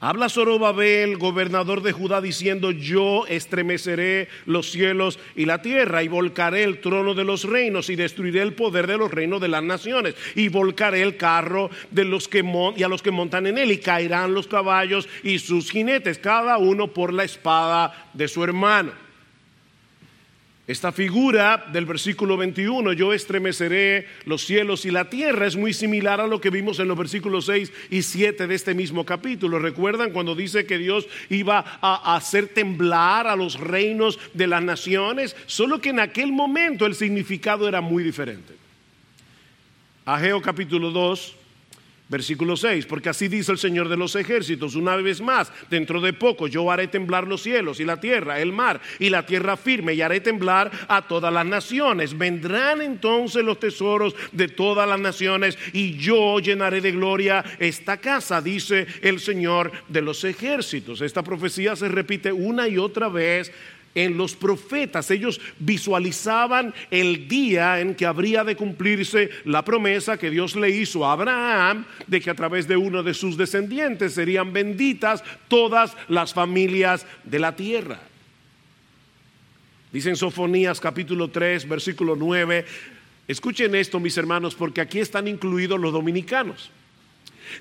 Habla 0.03 0.29
Zorobabel, 0.29 1.19
gobernador 1.19 1.83
de 1.83 1.91
Judá, 1.91 2.21
diciendo, 2.21 2.71
yo 2.71 3.27
estremeceré 3.27 4.29
los 4.47 4.71
cielos 4.71 5.19
y 5.35 5.45
la 5.45 5.61
tierra 5.61 6.01
y 6.01 6.07
volcaré 6.07 6.63
el 6.63 6.81
trono 6.81 7.13
de 7.13 7.23
los 7.23 7.43
reinos 7.43 7.87
y 7.91 7.95
destruiré 7.95 8.41
el 8.41 8.53
poder 8.53 8.87
de 8.87 8.97
los 8.97 9.11
reinos 9.11 9.39
de 9.39 9.47
las 9.47 9.61
naciones 9.61 10.15
y 10.33 10.47
volcaré 10.47 11.03
el 11.03 11.17
carro 11.17 11.69
de 11.91 12.03
los 12.03 12.27
que 12.27 12.43
y 12.77 12.81
a 12.81 12.87
los 12.87 13.03
que 13.03 13.11
montan 13.11 13.45
en 13.45 13.59
él 13.59 13.71
y 13.71 13.77
caerán 13.77 14.33
los 14.33 14.47
caballos 14.47 15.07
y 15.21 15.37
sus 15.37 15.69
jinetes, 15.69 16.17
cada 16.17 16.57
uno 16.57 16.87
por 16.87 17.13
la 17.13 17.23
espada 17.23 18.09
de 18.15 18.27
su 18.27 18.43
hermano. 18.43 19.10
Esta 20.71 20.93
figura 20.93 21.65
del 21.73 21.85
versículo 21.85 22.37
21, 22.37 22.93
yo 22.93 23.11
estremeceré 23.11 24.07
los 24.23 24.45
cielos 24.45 24.85
y 24.85 24.91
la 24.91 25.09
tierra, 25.09 25.45
es 25.45 25.57
muy 25.57 25.73
similar 25.73 26.21
a 26.21 26.27
lo 26.27 26.39
que 26.39 26.49
vimos 26.49 26.79
en 26.79 26.87
los 26.87 26.97
versículos 26.97 27.47
6 27.47 27.73
y 27.89 28.01
7 28.03 28.47
de 28.47 28.55
este 28.55 28.73
mismo 28.73 29.05
capítulo. 29.05 29.59
¿Recuerdan 29.59 30.11
cuando 30.11 30.33
dice 30.33 30.65
que 30.65 30.77
Dios 30.77 31.09
iba 31.29 31.77
a 31.81 32.15
hacer 32.15 32.47
temblar 32.47 33.27
a 33.27 33.35
los 33.35 33.59
reinos 33.59 34.17
de 34.33 34.47
las 34.47 34.63
naciones? 34.63 35.35
Solo 35.45 35.81
que 35.81 35.89
en 35.89 35.99
aquel 35.99 36.31
momento 36.31 36.85
el 36.85 36.95
significado 36.95 37.67
era 37.67 37.81
muy 37.81 38.01
diferente. 38.01 38.53
Ageo 40.05 40.41
capítulo 40.41 40.91
2, 40.91 41.35
Versículo 42.11 42.57
6, 42.57 42.87
porque 42.87 43.07
así 43.07 43.29
dice 43.29 43.53
el 43.53 43.57
Señor 43.57 43.87
de 43.87 43.95
los 43.95 44.17
ejércitos, 44.17 44.75
una 44.75 44.97
vez 44.97 45.21
más, 45.21 45.49
dentro 45.69 46.01
de 46.01 46.11
poco 46.11 46.49
yo 46.49 46.69
haré 46.69 46.89
temblar 46.89 47.25
los 47.25 47.41
cielos 47.41 47.79
y 47.79 47.85
la 47.85 48.01
tierra, 48.01 48.41
el 48.41 48.51
mar 48.51 48.81
y 48.99 49.09
la 49.09 49.25
tierra 49.25 49.55
firme, 49.55 49.93
y 49.93 50.01
haré 50.01 50.19
temblar 50.19 50.69
a 50.89 51.07
todas 51.07 51.31
las 51.31 51.45
naciones. 51.45 52.17
Vendrán 52.17 52.81
entonces 52.81 53.45
los 53.45 53.61
tesoros 53.61 54.13
de 54.33 54.49
todas 54.49 54.89
las 54.89 54.99
naciones, 54.99 55.57
y 55.71 55.95
yo 55.95 56.39
llenaré 56.39 56.81
de 56.81 56.91
gloria 56.91 57.45
esta 57.59 57.95
casa, 57.95 58.41
dice 58.41 58.87
el 59.01 59.21
Señor 59.21 59.71
de 59.87 60.01
los 60.01 60.25
ejércitos. 60.25 60.99
Esta 60.99 61.23
profecía 61.23 61.77
se 61.77 61.87
repite 61.87 62.33
una 62.33 62.67
y 62.67 62.77
otra 62.77 63.07
vez 63.07 63.53
en 63.95 64.17
los 64.17 64.35
profetas. 64.35 65.11
Ellos 65.11 65.39
visualizaban 65.59 66.73
el 66.89 67.27
día 67.27 67.79
en 67.79 67.95
que 67.95 68.05
habría 68.05 68.43
de 68.43 68.55
cumplirse 68.55 69.29
la 69.45 69.63
promesa 69.63 70.17
que 70.17 70.29
Dios 70.29 70.55
le 70.55 70.69
hizo 70.69 71.05
a 71.05 71.13
Abraham 71.13 71.85
de 72.07 72.21
que 72.21 72.29
a 72.29 72.35
través 72.35 72.67
de 72.67 72.77
uno 72.77 73.03
de 73.03 73.13
sus 73.13 73.37
descendientes 73.37 74.13
serían 74.13 74.53
benditas 74.53 75.23
todas 75.47 75.95
las 76.07 76.33
familias 76.33 77.05
de 77.23 77.39
la 77.39 77.55
tierra. 77.55 77.99
Dice 79.91 80.09
en 80.09 80.15
Sofonías 80.15 80.79
capítulo 80.79 81.29
3, 81.29 81.67
versículo 81.67 82.15
9, 82.15 82.65
escuchen 83.27 83.75
esto 83.75 83.99
mis 83.99 84.17
hermanos 84.17 84.55
porque 84.55 84.79
aquí 84.79 84.99
están 84.99 85.27
incluidos 85.27 85.79
los 85.79 85.91
dominicanos. 85.91 86.71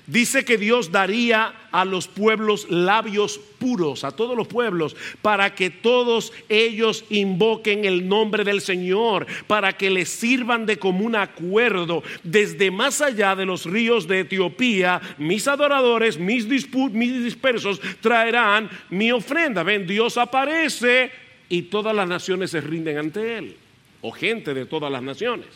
Dice 0.07 0.45
que 0.45 0.57
Dios 0.57 0.91
daría 0.91 1.53
a 1.71 1.85
los 1.85 2.07
pueblos 2.07 2.69
labios 2.69 3.39
puros, 3.59 4.03
a 4.03 4.11
todos 4.11 4.35
los 4.35 4.47
pueblos, 4.47 4.95
para 5.21 5.53
que 5.55 5.69
todos 5.69 6.33
ellos 6.49 7.05
invoquen 7.09 7.85
el 7.85 8.07
nombre 8.07 8.43
del 8.43 8.61
Señor, 8.61 9.27
para 9.47 9.73
que 9.73 9.89
les 9.89 10.09
sirvan 10.09 10.65
de 10.65 10.77
común 10.77 11.15
acuerdo. 11.15 12.03
Desde 12.23 12.71
más 12.71 13.01
allá 13.01 13.35
de 13.35 13.45
los 13.45 13.65
ríos 13.65 14.07
de 14.07 14.21
Etiopía, 14.21 15.01
mis 15.17 15.47
adoradores, 15.47 16.17
mis, 16.17 16.47
mis 16.47 17.23
dispersos, 17.23 17.79
traerán 18.01 18.69
mi 18.89 19.11
ofrenda. 19.11 19.63
Ven, 19.63 19.87
Dios 19.87 20.17
aparece 20.17 21.11
y 21.49 21.63
todas 21.63 21.95
las 21.95 22.07
naciones 22.07 22.51
se 22.51 22.61
rinden 22.61 22.97
ante 22.97 23.37
Él, 23.37 23.55
o 24.01 24.11
gente 24.11 24.53
de 24.53 24.65
todas 24.65 24.91
las 24.91 25.03
naciones. 25.03 25.47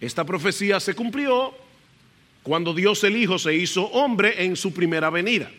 Esta 0.00 0.24
profecía 0.24 0.80
se 0.80 0.94
cumplió 0.94 1.54
cuando 2.42 2.74
Dios 2.74 3.02
el 3.04 3.16
Hijo 3.16 3.38
se 3.38 3.54
hizo 3.54 3.84
hombre 3.84 4.44
en 4.44 4.56
su 4.56 4.72
primera 4.72 5.10
venida. 5.10 5.50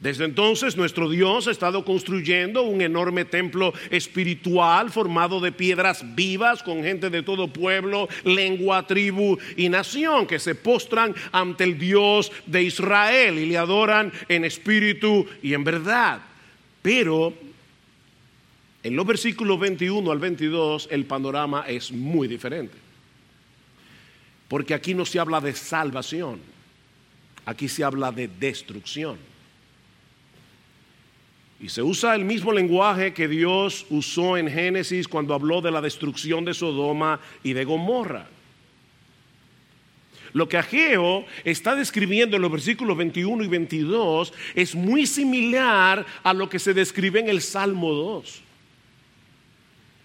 Desde 0.00 0.26
entonces 0.26 0.76
nuestro 0.76 1.10
Dios 1.10 1.48
ha 1.48 1.50
estado 1.50 1.84
construyendo 1.84 2.62
un 2.62 2.80
enorme 2.82 3.24
templo 3.24 3.74
espiritual 3.90 4.92
formado 4.92 5.40
de 5.40 5.50
piedras 5.50 6.04
vivas 6.14 6.62
con 6.62 6.84
gente 6.84 7.10
de 7.10 7.24
todo 7.24 7.52
pueblo, 7.52 8.08
lengua, 8.22 8.86
tribu 8.86 9.38
y 9.56 9.68
nación 9.68 10.28
que 10.28 10.38
se 10.38 10.54
postran 10.54 11.16
ante 11.32 11.64
el 11.64 11.78
Dios 11.78 12.30
de 12.46 12.62
Israel 12.62 13.40
y 13.40 13.46
le 13.46 13.58
adoran 13.58 14.12
en 14.28 14.44
espíritu 14.44 15.26
y 15.42 15.54
en 15.54 15.64
verdad. 15.64 16.20
Pero 16.80 17.34
en 18.84 18.94
los 18.94 19.04
versículos 19.04 19.58
21 19.58 20.12
al 20.12 20.18
22 20.20 20.88
el 20.92 21.06
panorama 21.06 21.64
es 21.66 21.90
muy 21.90 22.28
diferente. 22.28 22.87
Porque 24.48 24.74
aquí 24.74 24.94
no 24.94 25.04
se 25.04 25.20
habla 25.20 25.40
de 25.40 25.54
salvación, 25.54 26.40
aquí 27.44 27.68
se 27.68 27.84
habla 27.84 28.10
de 28.10 28.28
destrucción. 28.28 29.18
Y 31.60 31.68
se 31.68 31.82
usa 31.82 32.14
el 32.14 32.24
mismo 32.24 32.52
lenguaje 32.52 33.12
que 33.12 33.28
Dios 33.28 33.84
usó 33.90 34.36
en 34.36 34.48
Génesis 34.48 35.08
cuando 35.08 35.34
habló 35.34 35.60
de 35.60 35.70
la 35.70 35.80
destrucción 35.80 36.44
de 36.44 36.54
Sodoma 36.54 37.20
y 37.42 37.52
de 37.52 37.64
Gomorra. 37.64 38.28
Lo 40.32 40.48
que 40.48 40.56
Ageo 40.56 41.24
está 41.44 41.74
describiendo 41.74 42.36
en 42.36 42.42
los 42.42 42.52
versículos 42.52 42.96
21 42.96 43.44
y 43.44 43.48
22 43.48 44.32
es 44.54 44.74
muy 44.74 45.06
similar 45.06 46.06
a 46.22 46.32
lo 46.32 46.48
que 46.48 46.58
se 46.58 46.74
describe 46.74 47.20
en 47.20 47.28
el 47.28 47.40
Salmo 47.40 47.92
2. 47.92 48.42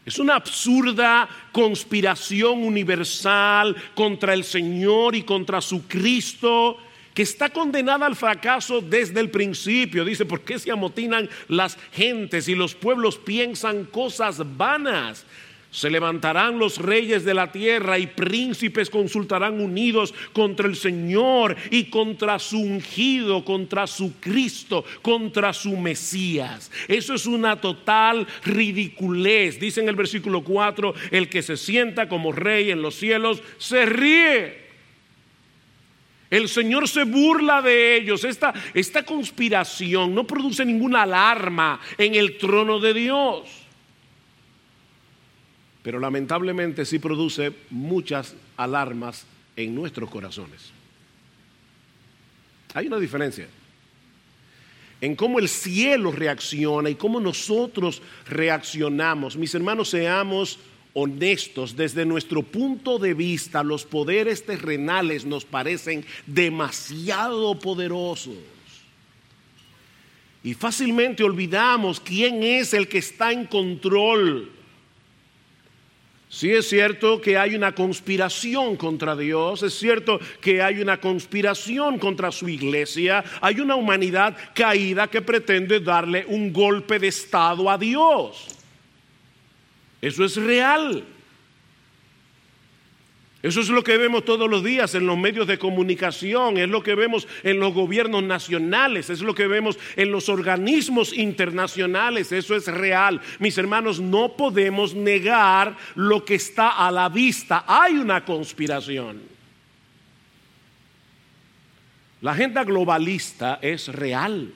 Es 0.05 0.19
una 0.19 0.35
absurda 0.35 1.29
conspiración 1.51 2.63
universal 2.63 3.75
contra 3.95 4.33
el 4.33 4.43
Señor 4.43 5.15
y 5.15 5.23
contra 5.23 5.61
su 5.61 5.87
Cristo 5.87 6.77
que 7.13 7.21
está 7.21 7.49
condenada 7.49 8.05
al 8.05 8.15
fracaso 8.15 8.81
desde 8.81 9.19
el 9.19 9.29
principio. 9.29 10.03
Dice, 10.03 10.25
¿por 10.25 10.41
qué 10.41 10.57
se 10.59 10.71
amotinan 10.71 11.29
las 11.47 11.77
gentes 11.91 12.47
y 12.47 12.55
los 12.55 12.75
pueblos 12.75 13.17
piensan 13.17 13.85
cosas 13.85 14.41
vanas? 14.57 15.25
Se 15.73 15.89
levantarán 15.89 16.59
los 16.59 16.77
reyes 16.77 17.25
de 17.25 17.33
la 17.33 17.51
tierra 17.51 17.97
y 17.97 18.05
príncipes 18.05 18.91
consultarán 18.91 19.59
unidos 19.59 20.13
contra 20.31 20.67
el 20.67 20.75
Señor 20.75 21.57
y 21.71 21.85
contra 21.85 22.37
su 22.37 22.59
ungido, 22.59 23.43
contra 23.43 23.87
su 23.87 24.13
Cristo, 24.19 24.85
contra 25.01 25.51
su 25.51 25.75
Mesías. 25.75 26.71
Eso 26.87 27.15
es 27.15 27.25
una 27.25 27.59
total 27.59 28.27
ridiculez. 28.45 29.59
Dice 29.59 29.81
en 29.81 29.89
el 29.89 29.95
versículo 29.95 30.43
4, 30.43 30.93
el 31.09 31.27
que 31.27 31.41
se 31.41 31.57
sienta 31.57 32.07
como 32.07 32.31
rey 32.31 32.69
en 32.69 32.83
los 32.83 32.93
cielos 32.93 33.41
se 33.57 33.87
ríe. 33.87 34.63
El 36.29 36.49
Señor 36.49 36.87
se 36.87 37.03
burla 37.03 37.63
de 37.63 37.95
ellos. 37.95 38.23
Esta, 38.25 38.53
esta 38.75 39.01
conspiración 39.01 40.13
no 40.13 40.27
produce 40.27 40.63
ninguna 40.65 41.01
alarma 41.01 41.79
en 41.97 42.13
el 42.13 42.37
trono 42.37 42.79
de 42.79 42.93
Dios 42.93 43.62
pero 45.83 45.99
lamentablemente 45.99 46.85
sí 46.85 46.97
produce 46.97 47.51
muchas 47.69 48.35
alarmas 48.55 49.25
en 49.55 49.75
nuestros 49.75 50.09
corazones. 50.09 50.71
Hay 52.73 52.87
una 52.87 52.97
diferencia 52.97 53.47
en 55.01 55.17
cómo 55.17 55.37
el 55.37 55.49
cielo 55.49 56.13
reacciona 56.13 56.89
y 56.89 56.95
cómo 56.95 57.19
nosotros 57.19 58.01
reaccionamos. 58.25 59.35
Mis 59.35 59.53
hermanos, 59.53 59.89
seamos 59.89 60.57
honestos, 60.93 61.75
desde 61.75 62.05
nuestro 62.05 62.41
punto 62.41 62.97
de 62.99 63.13
vista, 63.13 63.63
los 63.63 63.83
poderes 63.83 64.45
terrenales 64.45 65.25
nos 65.25 65.43
parecen 65.43 66.05
demasiado 66.25 67.59
poderosos. 67.59 68.37
Y 70.41 70.53
fácilmente 70.53 71.23
olvidamos 71.23 71.99
quién 71.99 72.43
es 72.43 72.73
el 72.73 72.87
que 72.87 72.99
está 72.99 73.33
en 73.33 73.45
control 73.45 74.51
Sí 76.33 76.51
es 76.51 76.67
cierto 76.67 77.21
que 77.21 77.37
hay 77.37 77.53
una 77.53 77.75
conspiración 77.75 78.75
contra 78.75 79.15
Dios, 79.15 79.61
es 79.61 79.75
cierto 79.75 80.19
que 80.41 80.63
hay 80.63 80.79
una 80.79 80.99
conspiración 80.99 81.99
contra 81.99 82.31
su 82.31 82.49
iglesia, 82.49 83.23
hay 83.39 83.59
una 83.59 83.75
humanidad 83.75 84.35
caída 84.55 85.05
que 85.05 85.21
pretende 85.21 85.79
darle 85.79 86.25
un 86.27 86.51
golpe 86.51 86.97
de 86.97 87.09
estado 87.09 87.69
a 87.69 87.77
Dios. 87.77 88.47
Eso 90.01 90.25
es 90.25 90.35
real. 90.37 91.05
Eso 93.43 93.59
es 93.59 93.67
lo 93.67 93.83
que 93.83 93.97
vemos 93.97 94.23
todos 94.23 94.49
los 94.49 94.63
días 94.63 94.95
en 94.95 95.05
los 95.05 95.17
medios 95.17 95.45
de 95.47 95.59
comunicación, 95.59 96.57
es 96.57 96.69
lo 96.69 96.81
que 96.81 96.95
vemos 96.95 97.27
en 97.43 97.59
los 97.59 97.73
gobiernos 97.73 98.23
nacionales, 98.23 99.09
es 99.09 99.19
lo 99.19 99.35
que 99.35 99.47
vemos 99.47 99.77
en 99.97 100.13
los 100.13 100.29
organismos 100.29 101.11
internacionales, 101.11 102.31
eso 102.31 102.55
es 102.55 102.67
real. 102.67 103.19
Mis 103.39 103.57
hermanos, 103.57 103.99
no 103.99 104.37
podemos 104.37 104.95
negar 104.95 105.75
lo 105.95 106.23
que 106.23 106.35
está 106.35 106.87
a 106.87 106.89
la 106.89 107.09
vista. 107.09 107.65
Hay 107.67 107.97
una 107.97 108.23
conspiración. 108.23 109.21
La 112.21 112.31
agenda 112.31 112.63
globalista 112.63 113.59
es 113.61 113.89
real. 113.89 114.53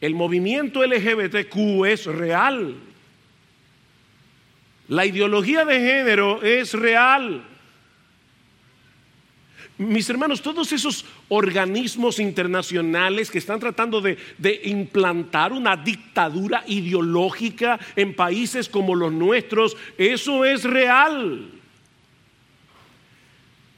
El 0.00 0.14
movimiento 0.14 0.82
LGBTQ 0.82 1.84
es 1.84 2.06
real. 2.06 2.76
La 4.90 5.06
ideología 5.06 5.64
de 5.64 5.78
género 5.78 6.42
es 6.42 6.74
real. 6.74 7.44
Mis 9.78 10.10
hermanos, 10.10 10.42
todos 10.42 10.72
esos 10.72 11.04
organismos 11.28 12.18
internacionales 12.18 13.30
que 13.30 13.38
están 13.38 13.60
tratando 13.60 14.00
de, 14.00 14.18
implantar 14.64 15.52
una 15.52 15.76
dictadura 15.76 16.64
ideológica 16.66 17.78
en 17.94 18.16
países 18.16 18.68
como 18.68 18.96
los 18.96 19.12
nuestros, 19.12 19.76
eso 19.96 20.44
es 20.44 20.64
real. 20.64 21.52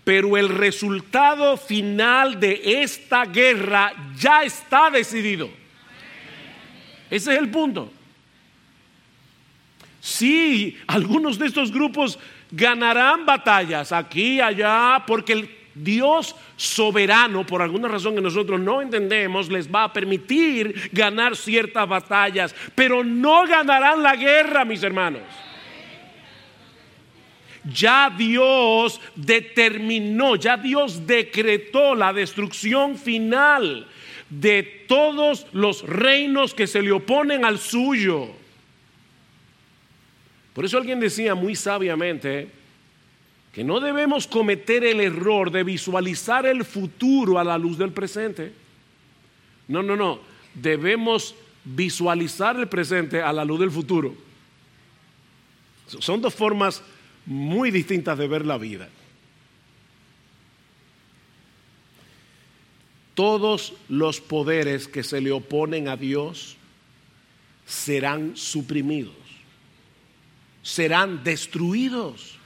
Pero 0.04 0.38
el 0.38 0.48
resultado 0.48 1.58
final 1.58 2.40
de 2.40 2.82
esta 2.82 3.26
guerra 3.26 3.92
ya 4.18 4.44
está 4.44 4.88
decidido. 4.90 5.50
Ese 7.10 7.34
es 7.34 7.38
el 7.38 7.50
punto. 7.50 7.92
Sí, 10.04 10.76
algunos 10.88 11.38
de 11.38 11.46
estos 11.46 11.70
grupos 11.70 12.18
ganarán 12.50 13.24
batallas 13.24 13.92
aquí, 13.92 14.40
allá, 14.40 15.04
porque 15.06 15.32
el 15.32 15.56
Dios 15.76 16.34
soberano, 16.56 17.46
por 17.46 17.62
alguna 17.62 17.86
razón 17.86 18.16
que 18.16 18.20
nosotros 18.20 18.58
no 18.58 18.82
entendemos, 18.82 19.48
les 19.48 19.72
va 19.72 19.84
a 19.84 19.92
permitir 19.92 20.90
ganar 20.90 21.36
ciertas 21.36 21.88
batallas, 21.88 22.52
pero 22.74 23.04
no 23.04 23.46
ganarán 23.46 24.02
la 24.02 24.16
guerra, 24.16 24.64
mis 24.64 24.82
hermanos. 24.82 25.22
Ya 27.72 28.12
Dios 28.18 29.00
determinó, 29.14 30.34
ya 30.34 30.56
Dios 30.56 31.06
decretó 31.06 31.94
la 31.94 32.12
destrucción 32.12 32.98
final 32.98 33.86
de 34.28 34.64
todos 34.88 35.46
los 35.52 35.84
reinos 35.84 36.54
que 36.54 36.66
se 36.66 36.82
le 36.82 36.90
oponen 36.90 37.44
al 37.44 37.60
suyo. 37.60 38.41
Por 40.54 40.64
eso 40.64 40.76
alguien 40.76 41.00
decía 41.00 41.34
muy 41.34 41.56
sabiamente 41.56 42.48
que 43.52 43.64
no 43.64 43.80
debemos 43.80 44.26
cometer 44.26 44.84
el 44.84 45.00
error 45.00 45.50
de 45.50 45.62
visualizar 45.62 46.46
el 46.46 46.64
futuro 46.64 47.38
a 47.38 47.44
la 47.44 47.58
luz 47.58 47.78
del 47.78 47.92
presente. 47.92 48.52
No, 49.68 49.82
no, 49.82 49.96
no. 49.96 50.20
Debemos 50.54 51.34
visualizar 51.64 52.58
el 52.58 52.68
presente 52.68 53.22
a 53.22 53.32
la 53.32 53.44
luz 53.44 53.60
del 53.60 53.70
futuro. 53.70 54.14
Son 55.86 56.20
dos 56.20 56.34
formas 56.34 56.82
muy 57.24 57.70
distintas 57.70 58.18
de 58.18 58.26
ver 58.26 58.44
la 58.44 58.58
vida. 58.58 58.88
Todos 63.14 63.74
los 63.88 64.20
poderes 64.20 64.88
que 64.88 65.02
se 65.02 65.20
le 65.20 65.32
oponen 65.32 65.88
a 65.88 65.96
Dios 65.96 66.56
serán 67.66 68.36
suprimidos 68.36 69.21
serán 70.62 71.22
destruidos. 71.24 72.38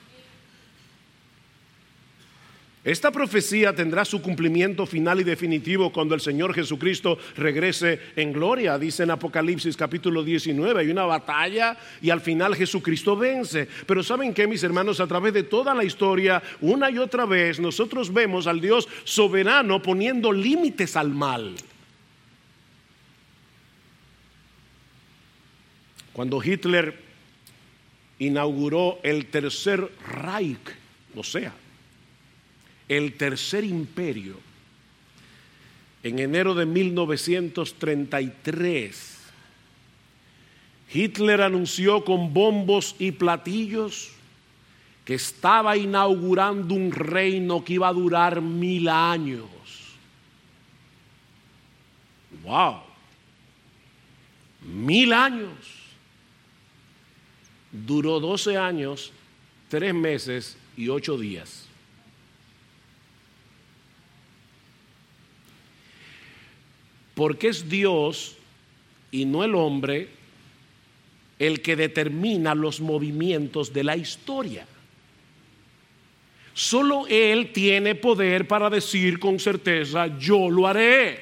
Esta 2.86 3.10
profecía 3.10 3.74
tendrá 3.74 4.04
su 4.04 4.22
cumplimiento 4.22 4.86
final 4.86 5.20
y 5.20 5.24
definitivo 5.24 5.92
cuando 5.92 6.14
el 6.14 6.20
Señor 6.20 6.54
Jesucristo 6.54 7.18
regrese 7.36 8.00
en 8.14 8.32
gloria. 8.32 8.78
Dice 8.78 9.02
en 9.02 9.10
Apocalipsis 9.10 9.76
capítulo 9.76 10.22
19, 10.22 10.82
hay 10.82 10.88
una 10.88 11.04
batalla 11.04 11.76
y 12.00 12.10
al 12.10 12.20
final 12.20 12.54
Jesucristo 12.54 13.16
vence. 13.16 13.66
Pero 13.88 14.04
¿saben 14.04 14.32
qué, 14.32 14.46
mis 14.46 14.62
hermanos? 14.62 15.00
A 15.00 15.08
través 15.08 15.34
de 15.34 15.42
toda 15.42 15.74
la 15.74 15.82
historia, 15.82 16.40
una 16.60 16.88
y 16.88 16.98
otra 16.98 17.26
vez, 17.26 17.58
nosotros 17.58 18.14
vemos 18.14 18.46
al 18.46 18.60
Dios 18.60 18.86
soberano 19.02 19.82
poniendo 19.82 20.30
límites 20.30 20.94
al 20.94 21.08
mal. 21.10 21.56
Cuando 26.12 26.40
Hitler 26.40 27.05
inauguró 28.18 28.98
el 29.02 29.26
tercer 29.26 29.92
Reich, 30.06 30.70
o 31.14 31.22
sea, 31.22 31.52
el 32.88 33.12
tercer 33.14 33.64
imperio, 33.64 34.36
en 36.02 36.18
enero 36.18 36.54
de 36.54 36.64
1933. 36.66 39.12
Hitler 40.92 41.40
anunció 41.42 42.04
con 42.04 42.32
bombos 42.32 42.94
y 42.98 43.12
platillos 43.12 44.10
que 45.04 45.14
estaba 45.14 45.76
inaugurando 45.76 46.74
un 46.74 46.90
reino 46.92 47.64
que 47.64 47.74
iba 47.74 47.88
a 47.88 47.92
durar 47.92 48.40
mil 48.40 48.88
años. 48.88 49.44
¡Wow! 52.44 52.80
Mil 54.62 55.12
años 55.12 55.85
duró 57.72 58.20
12 58.20 58.56
años, 58.56 59.12
3 59.68 59.94
meses 59.94 60.56
y 60.76 60.88
8 60.88 61.18
días. 61.18 61.66
Porque 67.14 67.48
es 67.48 67.68
Dios 67.68 68.36
y 69.10 69.24
no 69.24 69.42
el 69.42 69.54
hombre 69.54 70.10
el 71.38 71.60
que 71.62 71.76
determina 71.76 72.54
los 72.54 72.80
movimientos 72.80 73.72
de 73.72 73.84
la 73.84 73.96
historia. 73.96 74.66
Solo 76.54 77.06
Él 77.08 77.52
tiene 77.52 77.94
poder 77.94 78.48
para 78.48 78.70
decir 78.70 79.18
con 79.18 79.38
certeza, 79.38 80.18
yo 80.18 80.48
lo 80.48 80.66
haré. 80.66 81.20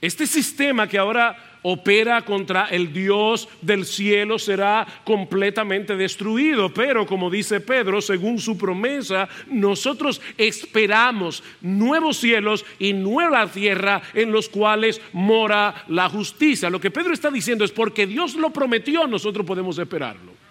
Este 0.00 0.26
sistema 0.26 0.88
que 0.88 0.96
ahora 0.96 1.49
opera 1.62 2.22
contra 2.22 2.66
el 2.66 2.92
Dios 2.92 3.48
del 3.60 3.84
cielo 3.84 4.38
será 4.38 4.86
completamente 5.04 5.96
destruido. 5.96 6.72
Pero 6.72 7.06
como 7.06 7.30
dice 7.30 7.60
Pedro, 7.60 8.00
según 8.00 8.38
su 8.38 8.56
promesa, 8.56 9.28
nosotros 9.46 10.20
esperamos 10.36 11.42
nuevos 11.60 12.18
cielos 12.18 12.64
y 12.78 12.92
nueva 12.92 13.46
tierra 13.46 14.02
en 14.14 14.32
los 14.32 14.48
cuales 14.48 15.00
mora 15.12 15.84
la 15.88 16.08
justicia. 16.08 16.70
Lo 16.70 16.80
que 16.80 16.90
Pedro 16.90 17.12
está 17.12 17.30
diciendo 17.30 17.64
es 17.64 17.72
porque 17.72 18.06
Dios 18.06 18.34
lo 18.34 18.50
prometió, 18.50 19.06
nosotros 19.06 19.46
podemos 19.46 19.78
esperarlo. 19.78 20.49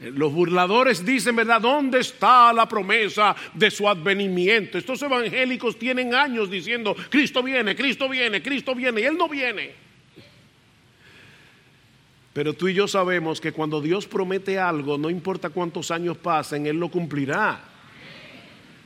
Los 0.00 0.32
burladores 0.32 1.04
dicen, 1.04 1.34
¿verdad? 1.34 1.60
¿Dónde 1.60 1.98
está 1.98 2.52
la 2.52 2.68
promesa 2.68 3.34
de 3.52 3.68
su 3.68 3.88
advenimiento? 3.88 4.78
Estos 4.78 5.02
evangélicos 5.02 5.76
tienen 5.76 6.14
años 6.14 6.48
diciendo, 6.48 6.94
Cristo 7.10 7.42
viene, 7.42 7.74
Cristo 7.74 8.08
viene, 8.08 8.40
Cristo 8.40 8.76
viene, 8.76 9.00
y 9.00 9.04
Él 9.04 9.18
no 9.18 9.28
viene. 9.28 9.72
Pero 12.32 12.54
tú 12.54 12.68
y 12.68 12.74
yo 12.74 12.86
sabemos 12.86 13.40
que 13.40 13.50
cuando 13.50 13.80
Dios 13.80 14.06
promete 14.06 14.60
algo, 14.60 14.96
no 14.96 15.10
importa 15.10 15.50
cuántos 15.50 15.90
años 15.90 16.16
pasen, 16.16 16.66
Él 16.66 16.76
lo 16.76 16.88
cumplirá. 16.88 17.60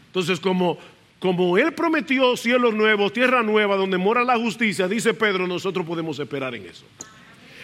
Entonces, 0.07 0.41
como, 0.41 0.79
como 1.19 1.59
Él 1.59 1.75
prometió 1.75 2.35
cielos 2.39 2.73
nuevos, 2.73 3.13
tierra 3.13 3.43
nueva, 3.43 3.77
donde 3.77 3.99
mora 3.99 4.25
la 4.25 4.39
justicia, 4.39 4.89
dice 4.89 5.13
Pedro, 5.13 5.47
nosotros 5.47 5.85
podemos 5.85 6.19
esperar 6.19 6.55
en 6.55 6.65
eso. 6.65 6.87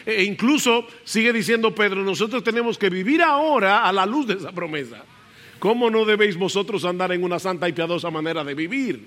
E 0.08 0.24
incluso 0.24 0.88
sigue 1.04 1.34
diciendo 1.34 1.74
Pedro, 1.74 2.02
nosotros 2.02 2.42
tenemos 2.42 2.78
que 2.78 2.88
vivir 2.88 3.20
ahora 3.20 3.84
a 3.84 3.92
la 3.92 4.06
luz 4.06 4.26
de 4.26 4.34
esa 4.34 4.52
promesa. 4.52 5.04
¿Cómo 5.58 5.90
no 5.90 6.06
debéis 6.06 6.34
vosotros 6.34 6.86
andar 6.86 7.12
en 7.12 7.22
una 7.22 7.38
santa 7.38 7.68
y 7.68 7.74
piadosa 7.74 8.10
manera 8.10 8.42
de 8.42 8.54
vivir? 8.54 9.06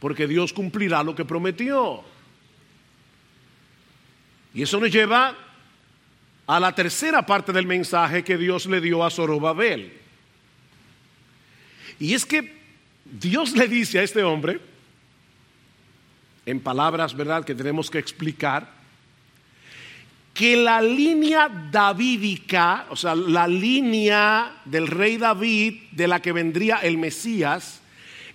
Porque 0.00 0.26
Dios 0.26 0.54
cumplirá 0.54 1.02
lo 1.02 1.14
que 1.14 1.26
prometió. 1.26 2.02
Y 4.54 4.62
eso 4.62 4.80
nos 4.80 4.90
lleva 4.90 5.36
a 6.46 6.60
la 6.60 6.74
tercera 6.74 7.26
parte 7.26 7.52
del 7.52 7.66
mensaje 7.66 8.24
que 8.24 8.38
Dios 8.38 8.64
le 8.64 8.80
dio 8.80 9.04
a 9.04 9.10
Zorobabel. 9.10 9.92
Y 12.00 12.14
es 12.14 12.24
que 12.24 12.56
Dios 13.04 13.54
le 13.54 13.68
dice 13.68 13.98
a 13.98 14.02
este 14.02 14.22
hombre, 14.22 14.60
en 16.46 16.58
palabras, 16.58 17.14
¿verdad?, 17.14 17.44
que 17.44 17.54
tenemos 17.54 17.90
que 17.90 17.98
explicar, 17.98 18.75
que 20.36 20.54
la 20.54 20.82
línea 20.82 21.48
davídica, 21.48 22.84
o 22.90 22.96
sea, 22.96 23.14
la 23.14 23.48
línea 23.48 24.60
del 24.66 24.86
rey 24.86 25.16
David, 25.16 25.84
de 25.92 26.06
la 26.06 26.20
que 26.20 26.30
vendría 26.32 26.76
el 26.76 26.98
Mesías, 26.98 27.80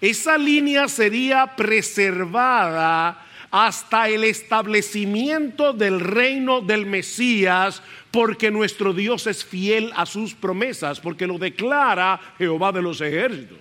esa 0.02 0.36
línea 0.36 0.88
sería 0.88 1.56
preservada 1.56 3.24
hasta 3.52 4.10
el 4.10 4.24
establecimiento 4.24 5.74
del 5.74 6.00
reino 6.00 6.62
del 6.62 6.88
Mesías, 6.88 7.84
porque 8.10 8.50
nuestro 8.50 8.94
Dios 8.94 9.28
es 9.28 9.46
fiel 9.46 9.92
a 9.96 10.08
sus 10.08 10.34
promesas, 10.34 11.00
porque 11.00 11.28
lo 11.28 11.38
declara 11.38 12.20
Jehová 12.40 12.72
de 12.72 12.82
los 12.82 13.00
ejércitos. 13.02 13.60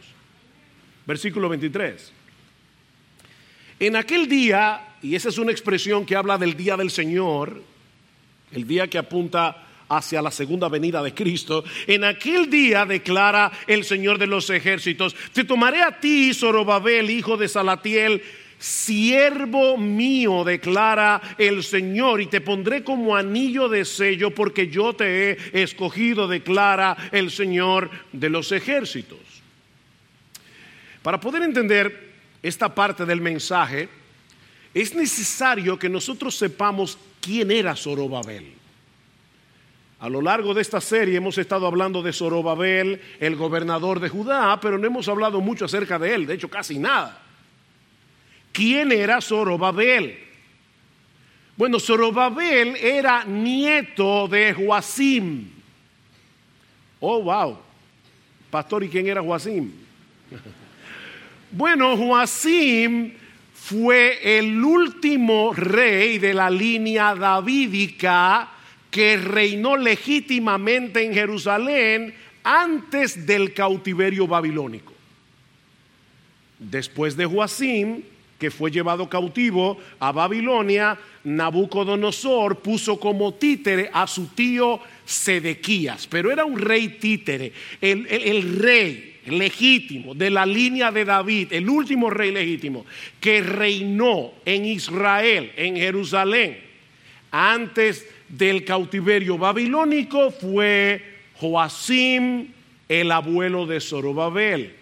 Versículo 1.04 1.50
23. 1.50 2.10
En 3.80 3.96
aquel 3.96 4.26
día, 4.26 4.94
y 5.02 5.14
esa 5.14 5.28
es 5.28 5.36
una 5.36 5.52
expresión 5.52 6.06
que 6.06 6.16
habla 6.16 6.38
del 6.38 6.56
día 6.56 6.78
del 6.78 6.90
Señor, 6.90 7.68
el 8.52 8.66
día 8.66 8.88
que 8.88 8.98
apunta 8.98 9.66
hacia 9.88 10.22
la 10.22 10.30
segunda 10.30 10.68
venida 10.68 11.02
de 11.02 11.12
Cristo, 11.12 11.64
en 11.86 12.04
aquel 12.04 12.48
día 12.48 12.86
declara 12.86 13.50
el 13.66 13.84
Señor 13.84 14.18
de 14.18 14.28
los 14.28 14.48
ejércitos, 14.50 15.16
te 15.32 15.44
tomaré 15.44 15.82
a 15.82 15.98
ti, 15.98 16.32
Zorobabel, 16.32 17.10
hijo 17.10 17.36
de 17.36 17.48
Salatiel, 17.48 18.22
siervo 18.60 19.76
mío, 19.78 20.44
declara 20.44 21.20
el 21.38 21.64
Señor, 21.64 22.20
y 22.20 22.26
te 22.26 22.40
pondré 22.40 22.84
como 22.84 23.16
anillo 23.16 23.68
de 23.68 23.84
sello 23.84 24.32
porque 24.32 24.68
yo 24.68 24.92
te 24.92 25.32
he 25.32 25.62
escogido, 25.62 26.28
declara 26.28 26.96
el 27.10 27.30
Señor 27.30 27.90
de 28.12 28.30
los 28.30 28.52
ejércitos. 28.52 29.18
Para 31.02 31.18
poder 31.18 31.42
entender 31.42 32.10
esta 32.42 32.72
parte 32.74 33.06
del 33.06 33.20
mensaje, 33.20 33.88
es 34.74 34.94
necesario 34.94 35.78
que 35.78 35.88
nosotros 35.88 36.36
sepamos 36.36 36.98
quién 37.20 37.50
era 37.50 37.76
Zorobabel. 37.76 38.54
A 40.00 40.08
lo 40.08 40.22
largo 40.22 40.54
de 40.54 40.62
esta 40.62 40.80
serie 40.80 41.18
hemos 41.18 41.36
estado 41.36 41.66
hablando 41.66 42.02
de 42.02 42.12
Zorobabel, 42.12 43.00
el 43.20 43.36
gobernador 43.36 44.00
de 44.00 44.08
Judá, 44.08 44.58
pero 44.60 44.78
no 44.78 44.86
hemos 44.86 45.08
hablado 45.08 45.42
mucho 45.42 45.66
acerca 45.66 45.98
de 45.98 46.14
él, 46.14 46.26
de 46.26 46.34
hecho 46.34 46.48
casi 46.48 46.78
nada. 46.78 47.20
¿Quién 48.50 48.92
era 48.92 49.20
Zorobabel? 49.20 50.18
Bueno, 51.54 51.78
Zorobabel 51.78 52.76
era 52.76 53.24
nieto 53.24 54.26
de 54.26 54.54
Joacim. 54.54 55.50
Oh, 56.98 57.22
wow. 57.22 57.58
Pastor, 58.50 58.82
¿y 58.84 58.88
quién 58.88 59.06
era 59.06 59.22
Joacim? 59.22 59.70
bueno, 61.50 61.94
Joacim 61.96 63.12
fue 63.62 64.38
el 64.38 64.64
último 64.64 65.52
rey 65.52 66.18
de 66.18 66.34
la 66.34 66.50
línea 66.50 67.14
davídica 67.14 68.48
que 68.90 69.16
reinó 69.16 69.76
legítimamente 69.76 71.04
en 71.04 71.14
Jerusalén 71.14 72.14
antes 72.42 73.26
del 73.26 73.52
cautiverio 73.52 74.26
babilónico. 74.26 74.92
Después 76.58 77.16
de 77.16 77.26
Joacim, 77.26 78.02
que 78.38 78.50
fue 78.50 78.70
llevado 78.70 79.08
cautivo 79.08 79.78
a 80.00 80.10
Babilonia, 80.10 80.98
Nabucodonosor 81.22 82.60
puso 82.60 82.98
como 82.98 83.34
títere 83.34 83.90
a 83.92 84.06
su 84.06 84.28
tío 84.28 84.80
Sedequías, 85.10 86.06
pero 86.06 86.30
era 86.30 86.44
un 86.44 86.56
rey 86.56 86.88
títere, 87.00 87.52
el, 87.80 88.06
el 88.06 88.58
rey 88.60 89.16
legítimo 89.26 90.14
de 90.14 90.30
la 90.30 90.46
línea 90.46 90.92
de 90.92 91.04
David, 91.04 91.52
el 91.52 91.68
último 91.68 92.10
rey 92.10 92.30
legítimo, 92.30 92.86
que 93.18 93.42
reinó 93.42 94.32
en 94.44 94.66
Israel, 94.66 95.52
en 95.56 95.76
Jerusalén, 95.76 96.58
antes 97.32 98.06
del 98.28 98.64
cautiverio 98.64 99.36
babilónico 99.36 100.30
fue 100.30 101.02
Joacim, 101.34 102.46
el 102.88 103.10
abuelo 103.10 103.66
de 103.66 103.80
Zorobabel. 103.80 104.74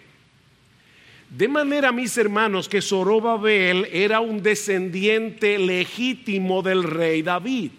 De 1.29 1.47
manera, 1.47 1.91
mis 1.91 2.15
hermanos, 2.17 2.69
que 2.69 2.81
Zorobabel 2.81 3.87
era 3.91 4.19
un 4.19 4.43
descendiente 4.43 5.57
legítimo 5.57 6.61
del 6.61 6.83
rey 6.83 7.23
David. 7.23 7.71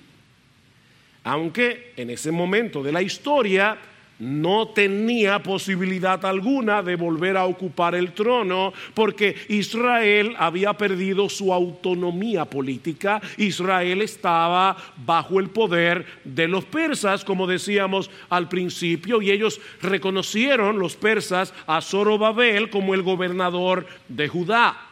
Aunque 1.25 1.93
en 1.97 2.11
ese 2.11 2.33
momento 2.33 2.83
de 2.83 2.93
la 2.93 3.03
historia 3.03 3.79
no 4.21 4.69
tenía 4.69 5.43
posibilidad 5.43 6.25
alguna 6.27 6.83
de 6.83 6.95
volver 6.95 7.39
a 7.39 7.47
ocupar 7.47 7.95
el 7.95 8.13
trono 8.13 8.73
porque 8.93 9.35
Israel 9.49 10.35
había 10.39 10.75
perdido 10.75 11.29
su 11.31 11.55
autonomía 11.55 12.45
política. 12.45 13.21
Israel 13.39 14.03
estaba 14.03 14.77
bajo 14.99 15.41
el 15.41 15.49
poder 15.49 16.05
de 16.23 16.49
los 16.49 16.67
persas, 16.67 17.25
como 17.25 17.47
decíamos 17.47 18.11
al 18.29 18.49
principio, 18.49 19.23
y 19.23 19.31
ellos 19.31 19.59
reconocieron 19.81 20.79
los 20.79 20.97
persas 20.97 21.55
a 21.67 21.81
Zorobabel 21.81 22.69
como 22.69 22.93
el 22.93 23.03
gobernador 23.03 23.87
de 24.09 24.29
Judá. 24.29 24.87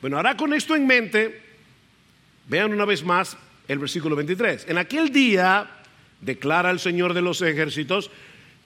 Bueno, 0.00 0.16
ahora 0.16 0.36
con 0.36 0.52
esto 0.52 0.74
en 0.74 0.86
mente, 0.86 1.42
vean 2.48 2.72
una 2.72 2.84
vez 2.84 3.04
más 3.04 3.36
el 3.68 3.78
versículo 3.78 4.16
23. 4.16 4.66
En 4.68 4.78
aquel 4.78 5.12
día 5.12 5.70
declara 6.20 6.70
el 6.70 6.80
Señor 6.80 7.14
de 7.14 7.22
los 7.22 7.40
ejércitos, 7.42 8.10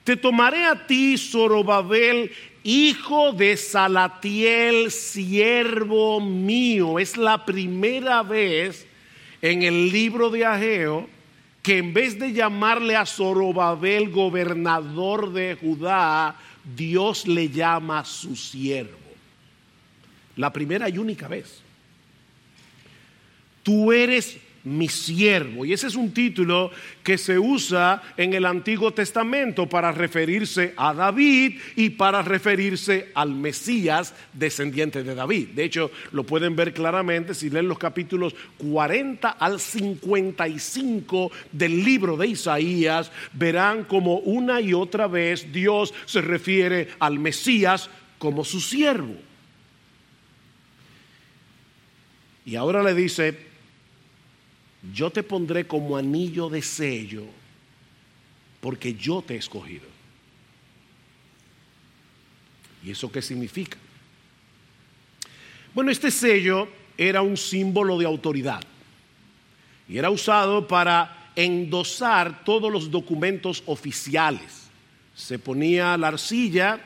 te 0.03 0.17
tomaré 0.17 0.65
a 0.65 0.87
ti, 0.87 1.17
Zorobabel, 1.17 2.31
hijo 2.63 3.31
de 3.33 3.55
Salatiel, 3.55 4.91
siervo 4.91 6.19
mío. 6.19 6.99
Es 6.99 7.15
la 7.15 7.45
primera 7.45 8.23
vez 8.23 8.87
en 9.41 9.63
el 9.63 9.91
libro 9.91 10.29
de 10.29 10.45
Ageo 10.45 11.09
que 11.61 11.77
en 11.77 11.93
vez 11.93 12.19
de 12.19 12.33
llamarle 12.33 12.97
a 12.97 13.05
Zorobabel 13.05 14.09
gobernador 14.09 15.31
de 15.31 15.55
Judá, 15.55 16.35
Dios 16.75 17.25
le 17.25 17.49
llama 17.49 18.03
su 18.03 18.35
siervo. 18.35 18.97
La 20.35 20.51
primera 20.51 20.89
y 20.89 20.97
única 20.97 21.29
vez. 21.29 21.61
Tú 23.63 23.93
eres 23.93 24.37
mi 24.63 24.87
siervo. 24.87 25.65
Y 25.65 25.73
ese 25.73 25.87
es 25.87 25.95
un 25.95 26.13
título 26.13 26.71
que 27.03 27.17
se 27.17 27.37
usa 27.37 28.01
en 28.15 28.33
el 28.33 28.45
Antiguo 28.45 28.93
Testamento 28.93 29.67
para 29.67 29.91
referirse 29.91 30.73
a 30.77 30.93
David 30.93 31.59
y 31.75 31.89
para 31.91 32.21
referirse 32.21 33.11
al 33.13 33.33
Mesías 33.35 34.13
descendiente 34.31 35.03
de 35.03 35.15
David. 35.15 35.49
De 35.49 35.65
hecho, 35.65 35.91
lo 36.11 36.23
pueden 36.23 36.55
ver 36.55 36.73
claramente 36.73 37.33
si 37.33 37.49
leen 37.49 37.67
los 37.67 37.77
capítulos 37.77 38.35
40 38.57 39.29
al 39.29 39.59
55 39.59 41.31
del 41.51 41.83
libro 41.83 42.15
de 42.15 42.27
Isaías, 42.27 43.11
verán 43.33 43.83
como 43.83 44.19
una 44.19 44.61
y 44.61 44.73
otra 44.73 45.07
vez 45.07 45.51
Dios 45.51 45.93
se 46.05 46.21
refiere 46.21 46.89
al 46.99 47.19
Mesías 47.19 47.89
como 48.17 48.45
su 48.45 48.61
siervo. 48.61 49.15
Y 52.45 52.55
ahora 52.55 52.83
le 52.83 52.93
dice, 52.93 53.52
yo 54.91 55.09
te 55.09 55.23
pondré 55.23 55.65
como 55.65 55.95
anillo 55.95 56.49
de 56.49 56.61
sello 56.61 57.23
porque 58.59 58.93
yo 58.93 59.21
te 59.21 59.35
he 59.35 59.37
escogido. 59.37 59.85
¿Y 62.83 62.91
eso 62.91 63.11
qué 63.11 63.21
significa? 63.21 63.77
Bueno, 65.73 65.91
este 65.91 66.11
sello 66.11 66.67
era 66.97 67.21
un 67.21 67.37
símbolo 67.37 67.97
de 67.97 68.05
autoridad 68.05 68.61
y 69.87 69.97
era 69.97 70.09
usado 70.09 70.67
para 70.67 71.31
endosar 71.35 72.43
todos 72.43 72.71
los 72.71 72.91
documentos 72.91 73.63
oficiales. 73.65 74.69
Se 75.15 75.39
ponía 75.39 75.97
la 75.97 76.09
arcilla 76.09 76.79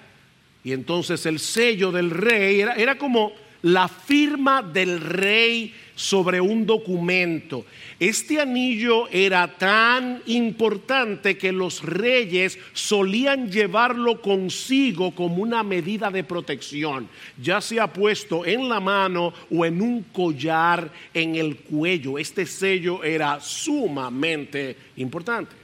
y 0.64 0.72
entonces 0.72 1.26
el 1.26 1.40
sello 1.40 1.92
del 1.92 2.12
rey 2.12 2.62
era, 2.62 2.76
era 2.76 2.98
como 2.98 3.34
la 3.62 3.88
firma 3.88 4.62
del 4.62 5.00
rey 5.00 5.74
sobre 5.96 6.40
un 6.40 6.66
documento. 6.66 7.66
Este 8.00 8.40
anillo 8.40 9.08
era 9.10 9.58
tan 9.58 10.22
importante 10.28 11.38
que 11.38 11.52
los 11.52 11.82
reyes 11.82 12.60
solían 12.74 13.52
llevarlo 13.52 14.22
consigo 14.22 15.16
como 15.16 15.42
una 15.42 15.64
medida 15.64 16.12
de 16.12 16.24
protección, 16.24 17.10
ya 17.42 17.60
sea 17.60 17.92
puesto 17.92 18.46
en 18.46 18.70
la 18.70 18.80
mano 18.80 19.34
o 19.50 19.66
en 19.66 19.82
un 19.82 20.04
collar 20.04 20.92
en 21.14 21.36
el 21.36 21.58
cuello. 21.58 22.20
Este 22.20 22.46
sello 22.46 23.04
era 23.04 23.40
sumamente 23.42 24.78
importante. 24.98 25.56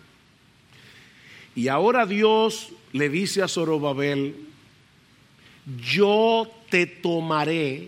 Y 1.56 1.68
ahora 1.68 2.08
Dios 2.08 2.70
le 2.92 3.10
dice 3.10 3.44
a 3.44 3.48
Zorobabel, 3.48 4.36
yo 5.80 6.48
te 6.74 6.88
tomaré 6.88 7.88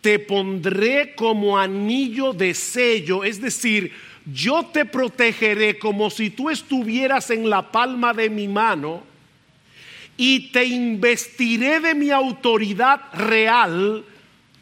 te 0.00 0.18
pondré 0.18 1.14
como 1.14 1.58
anillo 1.58 2.32
de 2.32 2.54
sello, 2.54 3.22
es 3.22 3.40
decir, 3.40 3.92
yo 4.30 4.66
te 4.66 4.86
protegeré 4.86 5.78
como 5.78 6.08
si 6.08 6.28
tú 6.30 6.48
estuvieras 6.48 7.30
en 7.30 7.50
la 7.50 7.70
palma 7.70 8.14
de 8.14 8.30
mi 8.30 8.48
mano 8.48 9.02
y 10.18 10.52
te 10.52 10.64
investiré 10.64 11.80
de 11.80 11.94
mi 11.94 12.10
autoridad 12.10 13.00
real 13.14 14.04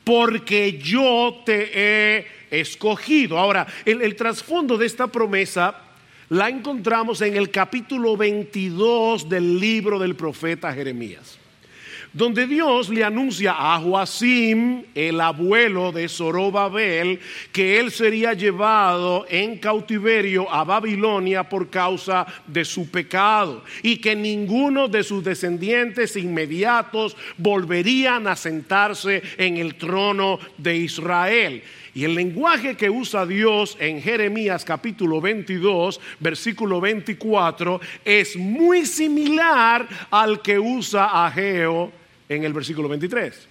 porque 0.02 0.78
yo 0.78 1.42
te 1.44 1.70
he 1.74 2.26
escogido. 2.50 3.36
Ahora, 3.38 3.66
el, 3.84 4.02
el 4.02 4.14
trasfondo 4.14 4.76
de 4.76 4.86
esta 4.86 5.06
promesa 5.06 5.76
la 6.28 6.48
encontramos 6.48 7.20
en 7.20 7.36
el 7.36 7.50
capítulo 7.50 8.16
22 8.16 9.28
del 9.28 9.58
libro 9.58 9.98
del 9.98 10.16
profeta 10.16 10.72
Jeremías. 10.72 11.41
Donde 12.12 12.46
Dios 12.46 12.88
le 12.90 13.04
anuncia 13.04 13.54
a 13.56 13.78
Joacim, 13.78 14.82
el 14.94 15.20
abuelo 15.20 15.92
de 15.92 16.08
Zorobabel, 16.08 17.20
que 17.52 17.80
él 17.80 17.90
sería 17.90 18.34
llevado 18.34 19.26
en 19.28 19.58
cautiverio 19.58 20.50
a 20.52 20.64
Babilonia 20.64 21.44
por 21.44 21.70
causa 21.70 22.26
de 22.46 22.64
su 22.64 22.90
pecado 22.90 23.64
y 23.82 23.96
que 23.96 24.14
ninguno 24.14 24.88
de 24.88 25.02
sus 25.02 25.24
descendientes 25.24 26.16
inmediatos 26.16 27.16
volverían 27.38 28.26
a 28.26 28.36
sentarse 28.36 29.22
en 29.38 29.56
el 29.56 29.76
trono 29.76 30.38
de 30.58 30.76
Israel. 30.76 31.62
Y 31.94 32.04
el 32.04 32.14
lenguaje 32.14 32.74
que 32.74 32.88
usa 32.88 33.26
Dios 33.26 33.76
en 33.78 34.00
Jeremías 34.00 34.64
capítulo 34.64 35.20
22, 35.20 36.00
versículo 36.20 36.80
24, 36.80 37.80
es 38.02 38.34
muy 38.36 38.86
similar 38.86 39.86
al 40.10 40.40
que 40.40 40.58
usa 40.58 41.26
Ageo 41.26 42.01
en 42.34 42.44
el 42.44 42.52
versículo 42.52 42.88
23. 42.88 43.48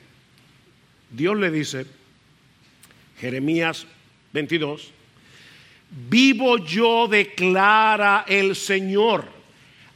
Dios 1.11 1.37
le 1.37 1.51
dice, 1.51 1.85
Jeremías 3.19 3.85
22, 4.33 4.91
vivo 6.09 6.57
yo, 6.57 7.07
declara 7.07 8.25
el 8.27 8.55
Señor, 8.55 9.25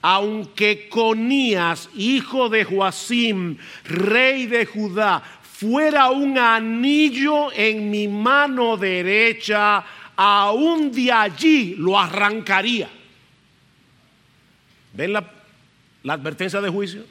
aunque 0.01 0.87
Conías, 0.89 1.89
hijo 1.95 2.49
de 2.49 2.63
Joacim, 2.63 3.57
rey 3.85 4.45
de 4.45 4.65
Judá, 4.65 5.23
fuera 5.41 6.09
un 6.09 6.37
anillo 6.37 7.51
en 7.53 7.89
mi 7.89 8.07
mano 8.07 8.77
derecha, 8.77 9.83
aún 10.15 10.91
de 10.91 11.11
allí 11.11 11.75
lo 11.77 11.97
arrancaría. 11.97 12.89
¿Ven 14.93 15.13
la, 15.13 15.31
advertencia 16.07 16.61
de 16.61 16.69
juicio? 16.69 17.03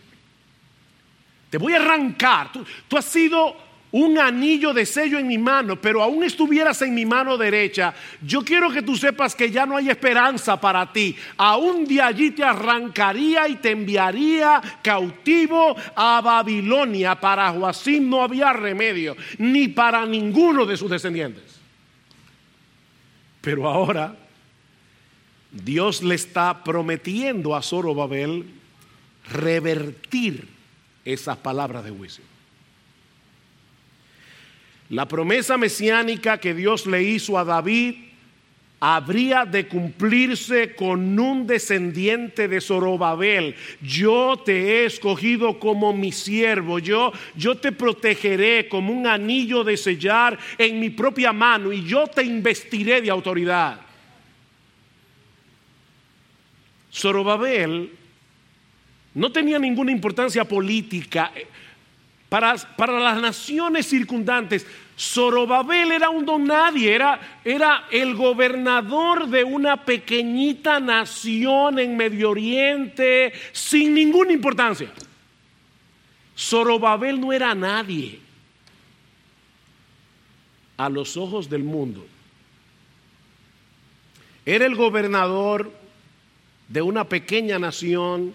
Te 1.54 1.58
voy 1.58 1.72
a 1.72 1.76
arrancar. 1.76 2.50
Tú, 2.50 2.66
tú 2.88 2.96
has 2.96 3.04
sido 3.04 3.54
un 3.92 4.18
anillo 4.18 4.74
de 4.74 4.84
sello 4.84 5.20
en 5.20 5.28
mi 5.28 5.38
mano, 5.38 5.80
pero 5.80 6.02
aún 6.02 6.24
estuvieras 6.24 6.82
en 6.82 6.92
mi 6.92 7.06
mano 7.06 7.38
derecha, 7.38 7.94
yo 8.20 8.42
quiero 8.42 8.72
que 8.72 8.82
tú 8.82 8.96
sepas 8.96 9.36
que 9.36 9.52
ya 9.52 9.64
no 9.64 9.76
hay 9.76 9.88
esperanza 9.88 10.60
para 10.60 10.92
ti. 10.92 11.14
Aún 11.36 11.84
de 11.84 12.02
allí 12.02 12.32
te 12.32 12.42
arrancaría 12.42 13.46
y 13.46 13.54
te 13.54 13.70
enviaría 13.70 14.60
cautivo 14.82 15.76
a 15.94 16.20
Babilonia. 16.20 17.14
Para 17.14 17.52
Joacim 17.52 18.10
no 18.10 18.24
había 18.24 18.52
remedio, 18.52 19.16
ni 19.38 19.68
para 19.68 20.04
ninguno 20.04 20.66
de 20.66 20.76
sus 20.76 20.90
descendientes. 20.90 21.60
Pero 23.40 23.68
ahora 23.68 24.16
Dios 25.52 26.02
le 26.02 26.16
está 26.16 26.64
prometiendo 26.64 27.54
a 27.54 27.62
Zorobabel 27.62 28.44
revertir 29.30 30.53
esas 31.04 31.36
palabras 31.36 31.84
de 31.84 31.90
juicio. 31.90 32.24
La 34.90 35.08
promesa 35.08 35.56
mesiánica 35.56 36.38
que 36.38 36.54
Dios 36.54 36.86
le 36.86 37.02
hizo 37.02 37.38
a 37.38 37.44
David 37.44 37.96
habría 38.80 39.46
de 39.46 39.66
cumplirse 39.66 40.74
con 40.74 41.18
un 41.18 41.46
descendiente 41.46 42.48
de 42.48 42.60
Zorobabel. 42.60 43.54
Yo 43.80 44.42
te 44.44 44.52
he 44.52 44.84
escogido 44.84 45.58
como 45.58 45.94
mi 45.94 46.12
siervo, 46.12 46.78
yo, 46.78 47.10
yo 47.34 47.56
te 47.56 47.72
protegeré 47.72 48.68
como 48.68 48.92
un 48.92 49.06
anillo 49.06 49.64
de 49.64 49.78
sellar 49.78 50.38
en 50.58 50.78
mi 50.80 50.90
propia 50.90 51.32
mano 51.32 51.72
y 51.72 51.82
yo 51.84 52.06
te 52.06 52.22
investiré 52.24 53.00
de 53.00 53.08
autoridad. 53.08 53.80
Zorobabel 56.92 57.90
no 59.14 59.31
tenía 59.31 59.59
ninguna 59.59 59.92
importancia 59.92 60.44
política. 60.44 61.31
Para, 62.29 62.57
para, 62.77 62.98
las 62.98 63.20
naciones 63.20 63.87
circundantes, 63.87 64.66
Zorobabel 64.98 65.92
era 65.92 66.11
un 66.11 66.24
don 66.24 66.44
nadie, 66.44 66.92
era, 66.92 67.38
era 67.44 67.85
el 67.90 68.14
gobernador 68.14 69.29
de 69.29 69.44
una 69.44 69.85
pequeñita 69.85 70.81
nación 70.81 71.79
en 71.79 71.96
Medio 71.96 72.31
Oriente 72.31 73.33
sin 73.53 73.94
ninguna 73.94 74.33
importancia. 74.33 74.90
Zorobabel 76.37 77.20
no 77.20 77.33
era 77.33 77.55
nadie 77.55 78.18
a 80.77 80.88
los 80.88 81.16
ojos 81.16 81.48
del 81.48 81.62
mundo. 81.62 82.05
Era 84.44 84.66
el 84.66 84.74
gobernador 84.74 85.72
de 86.68 86.83
una 86.83 87.05
pequeña 87.05 87.59
nación 87.59 88.35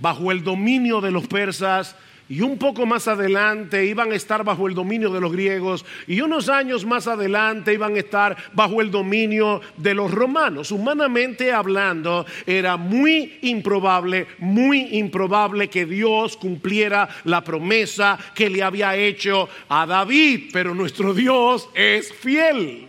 bajo 0.00 0.32
el 0.32 0.42
dominio 0.42 1.00
de 1.00 1.10
los 1.10 1.26
persas 1.26 1.96
y 2.30 2.42
un 2.42 2.58
poco 2.58 2.86
más 2.86 3.08
adelante 3.08 3.84
iban 3.86 4.12
a 4.12 4.14
estar 4.14 4.44
bajo 4.44 4.68
el 4.68 4.74
dominio 4.74 5.10
de 5.10 5.20
los 5.20 5.32
griegos 5.32 5.84
y 6.06 6.20
unos 6.20 6.48
años 6.48 6.86
más 6.86 7.08
adelante 7.08 7.74
iban 7.74 7.96
a 7.96 7.98
estar 7.98 8.36
bajo 8.52 8.80
el 8.80 8.92
dominio 8.92 9.60
de 9.76 9.94
los 9.94 10.12
romanos. 10.12 10.70
Humanamente 10.70 11.52
hablando, 11.52 12.24
era 12.46 12.76
muy 12.76 13.40
improbable, 13.42 14.28
muy 14.38 14.96
improbable 14.96 15.68
que 15.68 15.84
Dios 15.84 16.36
cumpliera 16.36 17.08
la 17.24 17.42
promesa 17.42 18.16
que 18.32 18.48
le 18.48 18.62
había 18.62 18.94
hecho 18.94 19.48
a 19.68 19.84
David, 19.84 20.50
pero 20.52 20.72
nuestro 20.72 21.12
Dios 21.12 21.68
es 21.74 22.12
fiel. 22.12 22.86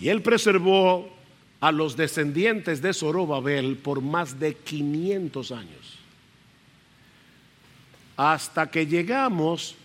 Y 0.00 0.08
él 0.08 0.22
preservó 0.22 1.17
a 1.60 1.72
los 1.72 1.96
descendientes 1.96 2.82
de 2.82 2.92
Zorobabel 2.92 3.76
por 3.76 4.00
más 4.00 4.38
de 4.38 4.54
500 4.54 5.52
años 5.52 5.98
hasta 8.18 8.68
que 8.68 8.84
llegamos 8.84 9.76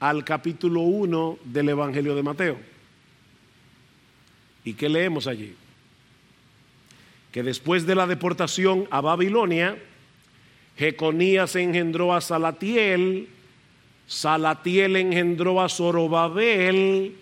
al 0.00 0.24
capítulo 0.24 0.80
1 0.80 1.40
del 1.44 1.68
Evangelio 1.68 2.14
de 2.16 2.22
Mateo. 2.22 2.56
¿Y 4.64 4.72
qué 4.72 4.88
leemos 4.88 5.26
allí? 5.26 5.54
Que 7.30 7.42
después 7.42 7.86
de 7.86 7.94
la 7.94 8.06
deportación 8.06 8.88
a 8.90 9.02
Babilonia, 9.02 9.76
Jeconías 10.78 11.54
engendró 11.54 12.14
a 12.14 12.22
Salatiel, 12.22 13.28
Salatiel 14.06 14.96
engendró 14.96 15.60
a 15.60 15.68
Zorobabel, 15.68 17.14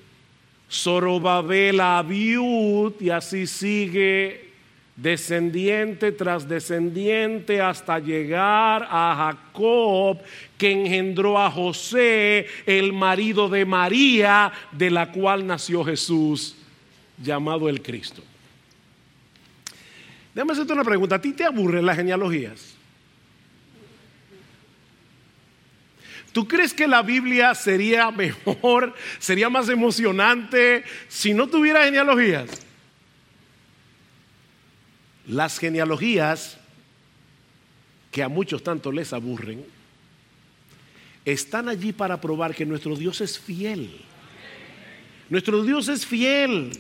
Zorobabel 0.71 1.81
Abiud, 1.81 2.95
y 3.01 3.11
así 3.11 3.47
sigue 3.47 4.49
descendiente 4.97 6.11
tras 6.11 6.49
descendiente 6.49 7.61
hasta 7.61 7.99
llegar 8.01 8.87
a 8.91 9.33
Jacob, 9.33 10.19
que 10.57 10.73
engendró 10.73 11.39
a 11.39 11.51
José, 11.51 12.47
el 12.67 12.93
marido 12.93 13.49
de 13.49 13.65
María, 13.65 14.53
de 14.73 14.91
la 14.91 15.13
cual 15.13 15.47
nació 15.47 15.85
Jesús, 15.85 16.57
llamado 17.23 17.69
el 17.69 17.81
Cristo. 17.81 18.23
Déjame 20.35 20.53
hacerte 20.53 20.73
una 20.73 20.85
pregunta, 20.85 21.17
¿a 21.17 21.21
ti 21.21 21.33
te 21.33 21.45
aburren 21.45 21.87
las 21.87 21.97
genealogías? 21.97 22.78
¿Tú 26.33 26.47
crees 26.47 26.75
que 26.75 26.87
la 26.87 27.03
Biblia 27.03 27.55
sería 27.55 28.11
mejor, 28.11 28.95
sería 29.19 29.49
más 29.49 29.69
emocionante 29.69 30.85
si 31.09 31.35
no 31.35 31.47
tuviera 31.47 31.85
genealogías? 31.85 32.49
Las 35.27 35.59
genealogías, 35.59 36.59
que 38.11 38.23
a 38.23 38.29
muchos 38.29 38.63
tanto 38.63 38.93
les 38.93 39.13
aburren, 39.13 39.65
están 41.25 41.69
allí 41.69 41.93
para 41.93 42.21
probar 42.21 42.55
que 42.55 42.65
nuestro 42.65 42.97
Dios 42.97 43.21
es 43.21 43.39
fiel. 43.39 43.91
Nuestro 45.29 45.63
Dios 45.63 45.89
es 45.89 46.07
fiel. 46.07 46.71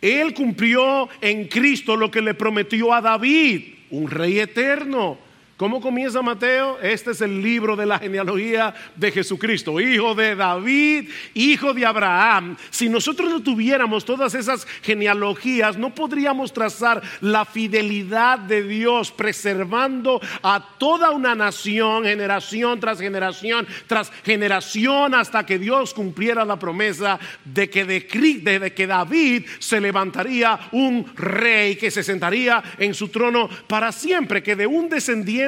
Él 0.00 0.34
cumplió 0.34 1.08
en 1.20 1.48
Cristo 1.48 1.96
lo 1.96 2.10
que 2.10 2.20
le 2.20 2.34
prometió 2.34 2.92
a 2.92 3.00
David, 3.00 3.74
un 3.90 4.10
rey 4.10 4.38
eterno, 4.38 5.18
¿Cómo 5.58 5.80
comienza 5.80 6.22
Mateo? 6.22 6.78
Este 6.80 7.10
es 7.10 7.20
el 7.20 7.42
libro 7.42 7.74
de 7.74 7.84
la 7.84 7.98
genealogía 7.98 8.72
de 8.94 9.10
Jesucristo, 9.10 9.80
hijo 9.80 10.14
de 10.14 10.36
David, 10.36 11.10
hijo 11.34 11.74
de 11.74 11.84
Abraham. 11.84 12.56
Si 12.70 12.88
nosotros 12.88 13.28
no 13.28 13.42
tuviéramos 13.42 14.04
todas 14.04 14.36
esas 14.36 14.68
genealogías, 14.82 15.76
no 15.76 15.92
podríamos 15.92 16.52
trazar 16.52 17.02
la 17.20 17.44
fidelidad 17.44 18.38
de 18.38 18.62
Dios 18.62 19.10
preservando 19.10 20.20
a 20.44 20.64
toda 20.78 21.10
una 21.10 21.34
nación, 21.34 22.04
generación 22.04 22.78
tras 22.78 23.00
generación, 23.00 23.66
tras 23.88 24.12
generación, 24.24 25.12
hasta 25.12 25.44
que 25.44 25.58
Dios 25.58 25.92
cumpliera 25.92 26.44
la 26.44 26.56
promesa 26.56 27.18
de 27.44 27.68
que, 27.68 27.84
de, 27.84 28.60
de 28.60 28.72
que 28.74 28.86
David 28.86 29.44
se 29.58 29.80
levantaría 29.80 30.56
un 30.70 31.04
rey 31.16 31.74
que 31.74 31.90
se 31.90 32.04
sentaría 32.04 32.62
en 32.78 32.94
su 32.94 33.08
trono 33.08 33.48
para 33.66 33.90
siempre, 33.90 34.40
que 34.40 34.54
de 34.54 34.68
un 34.68 34.88
descendiente 34.88 35.47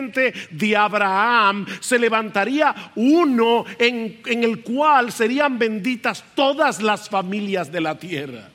de 0.50 0.76
Abraham 0.76 1.66
se 1.80 1.98
levantaría 1.98 2.92
uno 2.96 3.64
en, 3.78 4.20
en 4.26 4.44
el 4.44 4.60
cual 4.60 5.12
serían 5.12 5.58
benditas 5.58 6.24
todas 6.34 6.82
las 6.82 7.08
familias 7.08 7.70
de 7.70 7.80
la 7.80 7.98
tierra. 7.98 8.48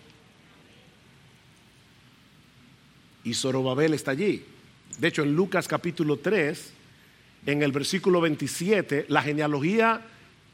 Y 3.24 3.34
Zorobabel 3.34 3.94
está 3.94 4.12
allí. 4.12 4.44
De 4.98 5.08
hecho, 5.08 5.24
en 5.24 5.36
Lucas 5.36 5.68
capítulo 5.68 6.18
3, 6.18 6.74
en 7.46 7.64
el 7.64 7.72
versículo 7.72 8.22
27, 8.22 9.06
la 9.10 9.22
genealogía 9.22 10.02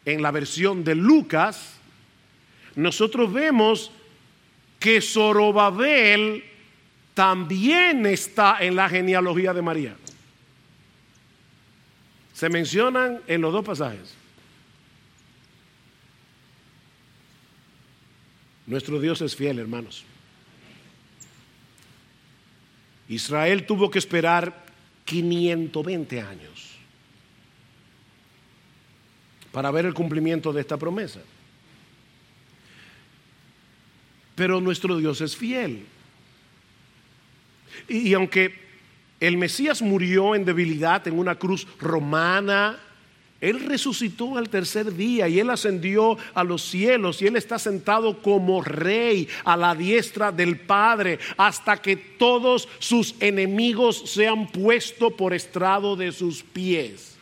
en 0.06 0.22
la 0.22 0.32
versión 0.32 0.84
de 0.84 0.96
Lucas, 0.96 1.76
nosotros 2.76 3.32
vemos 3.32 3.92
que 4.80 5.02
Zorobabel 5.02 6.44
también 7.14 8.06
está 8.06 8.58
en 8.62 8.76
la 8.76 8.90
genealogía 8.90 9.54
de 9.54 9.62
María. 9.62 9.96
Se 12.42 12.50
mencionan 12.50 13.22
en 13.28 13.40
los 13.40 13.54
dos 13.54 13.64
pasajes. 13.64 14.16
Nuestro 18.66 19.00
Dios 19.00 19.22
es 19.22 19.36
fiel, 19.36 19.60
hermanos. 19.60 20.04
Israel 23.08 23.68
tuvo 23.68 23.92
que 23.92 24.00
esperar 24.00 24.66
520 25.06 26.20
años 26.20 26.72
para 29.52 29.70
ver 29.70 29.86
el 29.86 29.94
cumplimiento 29.94 30.52
de 30.52 30.62
esta 30.62 30.78
promesa. 30.78 31.22
Pero 34.34 34.60
nuestro 34.60 34.98
Dios 34.98 35.22
es 35.22 35.38
fiel. 35.38 35.86
Y, 37.88 38.10
y, 38.10 38.14
aunque 38.16 38.71
el 39.22 39.38
Mesías 39.38 39.82
murió 39.82 40.36
en 40.36 40.44
debilidad 40.44 41.08
en 41.08 41.18
una 41.18 41.36
cruz 41.36 41.66
romana, 41.80 42.78
él 43.42 43.60
resucitó 43.60 44.38
al 44.38 44.50
tercer 44.50 44.96
día 44.96 45.28
y 45.28 45.40
Él 45.40 45.50
ascendió 45.50 46.16
a 46.36 46.44
los 46.44 46.62
cielos 46.62 47.22
y 47.22 47.28
Él 47.28 47.36
está 47.36 47.58
sentado 47.58 48.22
como 48.22 48.62
rey 48.62 49.28
a 49.44 49.58
la 49.58 49.74
diestra 49.74 50.32
del 50.32 50.60
Padre 50.60 51.18
hasta 51.38 51.82
que 51.82 51.96
todos 51.96 52.70
sus 52.78 53.16
enemigos 53.20 54.04
sean 54.12 54.48
puestos 54.48 55.14
por 55.14 55.34
estrado 55.34 55.96
de 55.96 56.12
sus 56.12 56.44
pies, 56.44 57.16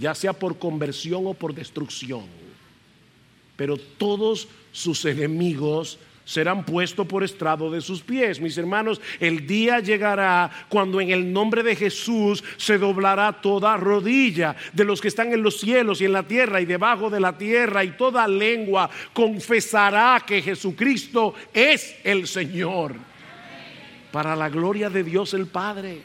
ya 0.00 0.14
sea 0.14 0.32
por 0.32 0.58
conversión 0.58 1.26
o 1.26 1.34
por 1.34 1.54
destrucción. 1.54 2.24
Pero 3.54 3.76
todos 3.76 4.48
sus 4.72 5.04
enemigos 5.04 5.98
serán 6.24 6.64
puestos 6.64 7.06
por 7.06 7.24
estrado 7.24 7.70
de 7.70 7.80
sus 7.80 8.00
pies. 8.02 8.40
Mis 8.40 8.56
hermanos, 8.58 9.00
el 9.18 9.46
día 9.46 9.80
llegará 9.80 10.50
cuando 10.68 11.00
en 11.00 11.10
el 11.10 11.32
nombre 11.32 11.62
de 11.62 11.76
Jesús 11.76 12.42
se 12.56 12.78
doblará 12.78 13.32
toda 13.40 13.76
rodilla 13.76 14.56
de 14.72 14.84
los 14.84 15.00
que 15.00 15.08
están 15.08 15.32
en 15.32 15.42
los 15.42 15.58
cielos 15.58 16.00
y 16.00 16.04
en 16.04 16.12
la 16.12 16.22
tierra 16.22 16.60
y 16.60 16.64
debajo 16.64 17.10
de 17.10 17.20
la 17.20 17.36
tierra 17.36 17.84
y 17.84 17.90
toda 17.92 18.26
lengua 18.28 18.88
confesará 19.12 20.22
que 20.26 20.42
Jesucristo 20.42 21.34
es 21.52 21.96
el 22.04 22.26
Señor. 22.26 22.94
Para 24.10 24.36
la 24.36 24.48
gloria 24.48 24.90
de 24.90 25.02
Dios 25.02 25.32
el 25.34 25.46
Padre. 25.46 26.02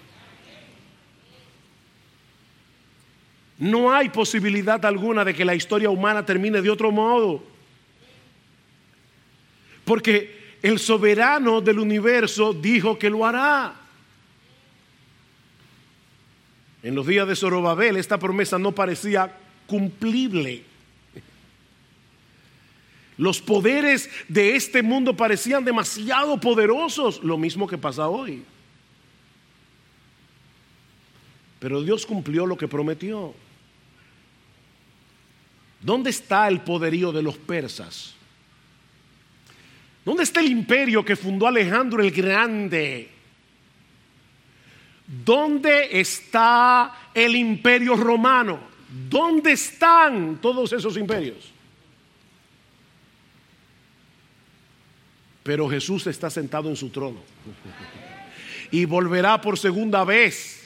No 3.60 3.92
hay 3.92 4.10
posibilidad 4.10 4.84
alguna 4.86 5.26
de 5.26 5.34
que 5.34 5.44
la 5.44 5.56
historia 5.56 5.90
humana 5.90 6.26
termine 6.26 6.62
de 6.62 6.70
otro 6.70 6.92
modo. 6.92 7.57
Porque 9.88 10.58
el 10.62 10.80
soberano 10.80 11.62
del 11.62 11.80
universo 11.80 12.54
dijo 12.54 13.00
que 13.00 13.10
lo 13.10 13.26
hará. 13.26 13.74
En 16.84 16.94
los 16.94 17.08
días 17.08 17.26
de 17.26 17.38
Zorobabel 17.38 17.96
esta 17.96 18.20
promesa 18.20 18.60
no 18.60 18.74
parecía 18.74 19.34
cumplible. 19.66 20.66
Los 23.16 23.42
poderes 23.42 24.10
de 24.28 24.58
este 24.58 24.84
mundo 24.84 25.16
parecían 25.16 25.64
demasiado 25.64 26.38
poderosos, 26.38 27.24
lo 27.24 27.38
mismo 27.38 27.66
que 27.66 27.78
pasa 27.78 28.10
hoy. 28.10 28.44
Pero 31.60 31.82
Dios 31.82 32.06
cumplió 32.06 32.46
lo 32.46 32.58
que 32.58 32.68
prometió. 32.68 33.34
¿Dónde 35.80 36.10
está 36.10 36.50
el 36.50 36.60
poderío 36.60 37.14
de 37.14 37.22
los 37.22 37.38
persas? 37.38 38.17
¿Dónde 40.08 40.24
está 40.24 40.40
el 40.40 40.48
imperio 40.48 41.04
que 41.04 41.18
fundó 41.18 41.48
Alejandro 41.48 42.02
el 42.02 42.12
Grande? 42.12 43.10
¿Dónde 45.06 46.00
está 46.00 47.10
el 47.14 47.36
imperio 47.36 47.98
romano? 47.98 48.58
¿Dónde 49.10 49.52
están 49.52 50.38
todos 50.38 50.72
esos 50.72 50.96
imperios? 50.96 51.52
Pero 55.44 55.68
Jesús 55.68 56.08
está 56.08 56.30
sentado 56.30 56.70
en 56.70 56.78
su 56.78 56.88
trono 56.88 57.20
y 58.72 58.86
volverá 58.86 59.42
por 59.42 59.60
segunda 59.60 60.06
vez 60.06 60.57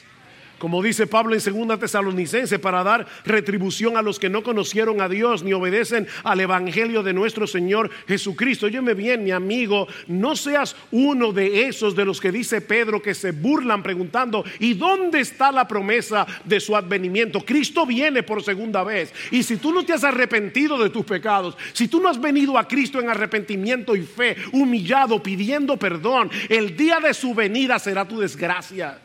como 0.62 0.80
dice 0.80 1.08
Pablo 1.08 1.34
en 1.34 1.40
segunda 1.40 1.76
Tesalonicense, 1.76 2.60
para 2.60 2.84
dar 2.84 3.04
retribución 3.24 3.96
a 3.96 4.02
los 4.02 4.20
que 4.20 4.30
no 4.30 4.44
conocieron 4.44 5.00
a 5.00 5.08
Dios 5.08 5.42
ni 5.42 5.52
obedecen 5.52 6.06
al 6.22 6.38
Evangelio 6.38 7.02
de 7.02 7.12
nuestro 7.12 7.48
Señor 7.48 7.90
Jesucristo. 8.06 8.66
Óyeme 8.66 8.94
bien, 8.94 9.24
mi 9.24 9.32
amigo, 9.32 9.88
no 10.06 10.36
seas 10.36 10.76
uno 10.92 11.32
de 11.32 11.66
esos 11.66 11.96
de 11.96 12.04
los 12.04 12.20
que 12.20 12.30
dice 12.30 12.60
Pedro 12.60 13.02
que 13.02 13.12
se 13.12 13.32
burlan 13.32 13.82
preguntando, 13.82 14.44
¿y 14.60 14.74
dónde 14.74 15.18
está 15.18 15.50
la 15.50 15.66
promesa 15.66 16.28
de 16.44 16.60
su 16.60 16.76
advenimiento? 16.76 17.40
Cristo 17.40 17.84
viene 17.84 18.22
por 18.22 18.40
segunda 18.44 18.84
vez. 18.84 19.12
Y 19.32 19.42
si 19.42 19.56
tú 19.56 19.72
no 19.72 19.84
te 19.84 19.94
has 19.94 20.04
arrepentido 20.04 20.80
de 20.80 20.90
tus 20.90 21.04
pecados, 21.04 21.56
si 21.72 21.88
tú 21.88 22.00
no 22.00 22.08
has 22.08 22.20
venido 22.20 22.56
a 22.56 22.68
Cristo 22.68 23.00
en 23.00 23.10
arrepentimiento 23.10 23.96
y 23.96 24.02
fe, 24.02 24.36
humillado, 24.52 25.20
pidiendo 25.20 25.76
perdón, 25.76 26.30
el 26.48 26.76
día 26.76 27.00
de 27.00 27.14
su 27.14 27.34
venida 27.34 27.80
será 27.80 28.06
tu 28.06 28.20
desgracia. 28.20 29.00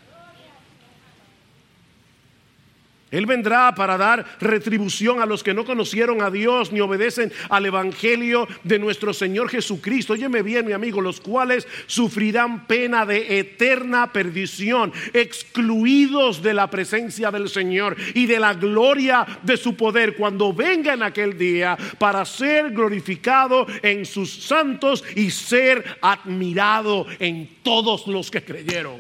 Él 3.10 3.26
vendrá 3.26 3.74
para 3.74 3.98
dar 3.98 4.26
retribución 4.42 5.22
a 5.22 5.26
los 5.26 5.42
que 5.42 5.54
no 5.54 5.64
conocieron 5.64 6.22
a 6.22 6.30
Dios 6.30 6.74
ni 6.74 6.82
obedecen 6.82 7.32
al 7.50 7.66
Evangelio 7.66 8.50
de 8.66 8.80
nuestro 8.80 9.14
Señor 9.14 9.50
Jesucristo. 9.50 10.12
Óyeme 10.12 10.42
bien, 10.42 10.66
mi 10.66 10.74
amigo, 10.74 11.00
los 11.00 11.22
cuales 11.22 11.66
sufrirán 11.86 12.68
pena 12.68 13.06
de 13.06 13.40
eterna 13.40 14.12
perdición, 14.12 14.92
excluidos 15.14 16.44
de 16.44 16.54
la 16.54 16.70
presencia 16.70 17.32
del 17.32 17.48
Señor 17.48 17.96
y 18.14 18.26
de 18.26 18.42
la 18.42 18.54
gloria 18.54 19.26
de 19.42 19.56
su 19.56 19.76
poder 19.76 20.18
cuando 20.18 20.52
venga 20.52 20.94
en 20.94 21.04
aquel 21.04 21.38
día 21.38 21.78
para 21.98 22.26
ser 22.26 22.72
glorificado 22.72 23.68
en 23.84 24.06
sus 24.06 24.44
santos 24.44 25.06
y 25.16 25.32
ser 25.32 25.98
admirado 26.02 27.08
en 27.20 27.50
todos 27.64 28.06
los 28.08 28.30
que 28.30 28.44
creyeron. 28.44 29.00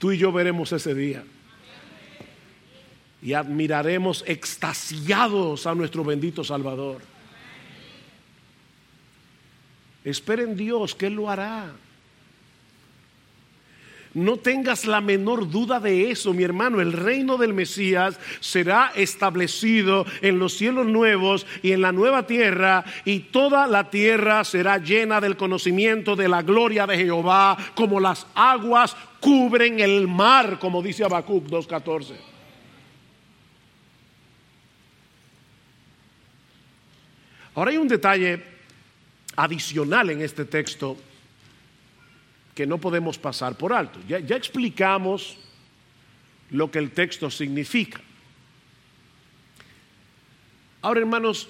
Tú 0.00 0.10
y 0.10 0.18
yo 0.18 0.32
veremos 0.32 0.72
ese 0.72 0.92
día 0.92 1.22
y 3.22 3.34
admiraremos 3.34 4.24
extasiados 4.26 5.66
a 5.66 5.74
nuestro 5.74 6.04
bendito 6.04 6.42
Salvador. 6.42 7.02
Esperen 10.04 10.56
Dios 10.56 10.94
que 10.94 11.06
Él 11.06 11.14
lo 11.14 11.28
hará. 11.28 11.72
No 14.12 14.38
tengas 14.38 14.86
la 14.86 15.00
menor 15.00 15.48
duda 15.48 15.78
de 15.78 16.10
eso, 16.10 16.32
mi 16.34 16.42
hermano. 16.42 16.80
El 16.80 16.92
reino 16.92 17.36
del 17.36 17.52
Mesías 17.52 18.18
será 18.40 18.90
establecido 18.96 20.04
en 20.20 20.40
los 20.40 20.54
cielos 20.54 20.86
nuevos 20.86 21.46
y 21.62 21.72
en 21.72 21.80
la 21.80 21.92
nueva 21.92 22.26
tierra, 22.26 22.84
y 23.04 23.20
toda 23.20 23.68
la 23.68 23.88
tierra 23.88 24.42
será 24.42 24.78
llena 24.78 25.20
del 25.20 25.36
conocimiento 25.36 26.16
de 26.16 26.28
la 26.28 26.42
gloria 26.42 26.88
de 26.88 26.96
Jehová, 26.96 27.56
como 27.76 28.00
las 28.00 28.26
aguas 28.34 28.96
cubren 29.20 29.78
el 29.78 30.08
mar, 30.08 30.58
como 30.58 30.82
dice 30.82 31.04
Habacuc 31.04 31.46
2.14. 31.46 32.29
Ahora 37.54 37.70
hay 37.70 37.76
un 37.76 37.88
detalle 37.88 38.42
adicional 39.36 40.10
en 40.10 40.22
este 40.22 40.44
texto 40.44 40.96
que 42.54 42.66
no 42.66 42.78
podemos 42.78 43.18
pasar 43.18 43.56
por 43.56 43.72
alto. 43.72 43.98
Ya, 44.06 44.18
explicamos 44.36 45.36
lo 46.50 46.70
que 46.70 46.78
el 46.78 46.90
texto 46.90 47.30
significa. 47.30 48.00
Ahora, 50.82 51.00
hermanos, 51.00 51.48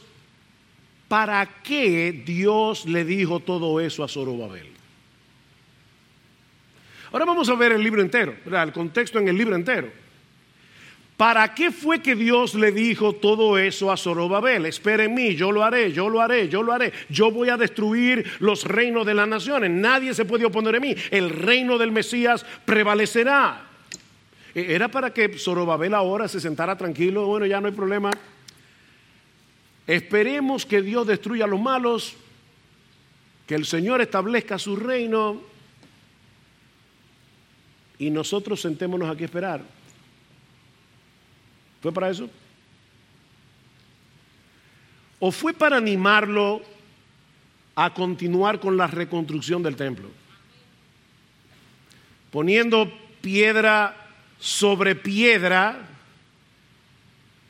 ¿para 1.09 1.45
qué 1.63 2.13
Dios 2.25 2.87
le 2.87 3.05
dijo 3.05 3.41
todo 3.41 3.81
eso 3.81 4.05
a 4.05 4.09
Zorobabel? 4.09 4.69
Ahora 7.13 7.25
vamos 7.25 7.49
a 7.49 7.55
ver 7.55 7.73
el 7.73 7.83
libro 7.83 8.03
entero, 8.03 8.37
el 8.45 8.73
contexto 8.73 9.19
en 9.19 9.29
el 9.29 9.37
libro 9.37 9.57
entero. 9.57 9.91
¿Para 11.21 11.53
qué 11.55 11.71
fue 11.71 12.01
que 12.01 12.15
Dios 12.15 12.55
le 12.55 12.73
dijo 12.73 13.13
todo 13.13 13.59
eso 13.59 13.93
a 13.93 13.99
Zorobabel? 13.99 14.65
Espere 14.65 15.05
en 15.05 15.13
mí, 15.13 15.37
yo 15.37 15.53
lo 15.53 15.63
haré, 15.63 15.93
yo 15.93 16.09
lo 16.09 16.23
haré, 16.23 16.49
yo 16.49 16.63
lo 16.63 16.73
haré. 16.73 16.95
Yo 17.11 17.31
voy 17.31 17.51
a 17.51 17.59
destruir 17.59 18.25
los 18.39 18.65
reinos 18.65 19.05
de 19.05 19.13
las 19.13 19.29
naciones. 19.29 19.71
Nadie 19.71 20.15
se 20.15 20.25
puede 20.25 20.47
oponer 20.47 20.77
a 20.77 20.81
mí. 20.81 20.97
El 21.11 21.29
reino 21.29 21.77
del 21.77 21.93
Mesías 21.93 22.47
prevalecerá. 22.65 23.67
E-, 24.55 24.75
Era 24.75 24.89
para 24.89 25.13
que 25.13 25.29
Zorobabel 25.39 25.93
ahora 25.93 26.27
se 26.27 26.41
sentara 26.41 26.79
tranquilo. 26.79 27.27
Bueno, 27.27 27.45
ya 27.45 27.61
no 27.61 27.67
hay 27.67 27.75
problema. 27.75 28.11
Esperemos 29.87 30.65
que 30.65 30.81
Dios 30.81 31.07
destruya 31.07 31.45
a 31.45 31.49
los 31.49 31.61
malos, 31.61 32.15
que 33.47 33.57
el 33.57 33.67
Señor 33.67 34.01
establezca 34.01 34.59
su 34.59 34.75
reino 34.75 35.43
y 37.99 38.09
nosotros 38.09 38.63
sentémonos 38.63 39.11
aquí 39.11 39.25
a 39.25 39.27
esperar. 39.27 39.80
¿Fue 41.81 41.93
para 41.93 42.11
eso? 42.11 42.29
¿O 45.19 45.31
fue 45.31 45.53
para 45.53 45.77
animarlo 45.77 46.63
a 47.75 47.93
continuar 47.93 48.61
con 48.61 48.77
la 48.77 48.87
reconstrucción 48.87 49.63
del 49.63 49.77
templo? 49.77 50.11
Poniendo 52.31 52.91
piedra 53.21 53.97
sobre 54.39 54.95
piedra 54.95 55.87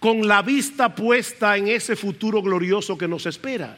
con 0.00 0.26
la 0.26 0.42
vista 0.42 0.94
puesta 0.94 1.56
en 1.56 1.68
ese 1.68 1.94
futuro 1.94 2.42
glorioso 2.42 2.96
que 2.96 3.06
nos 3.06 3.26
espera. 3.26 3.76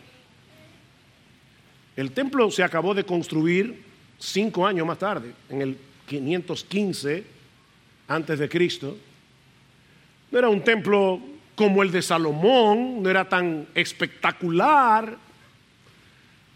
El 1.97 2.13
templo 2.13 2.51
se 2.51 2.63
acabó 2.63 2.95
de 2.95 3.05
construir 3.05 3.83
cinco 4.19 4.67
años 4.67 4.87
más 4.87 4.99
tarde, 4.99 5.35
en 5.51 5.63
el 5.63 5.79
515 6.07 7.25
antes 8.09 8.39
de 8.39 8.49
Cristo. 8.49 8.97
No 10.33 10.39
era 10.39 10.49
un 10.49 10.65
templo 10.65 11.21
como 11.55 11.83
el 11.83 11.93
de 11.93 12.03
Salomón, 12.03 13.03
no 13.03 13.11
era 13.11 13.29
tan 13.29 13.69
espectacular, 13.75 15.17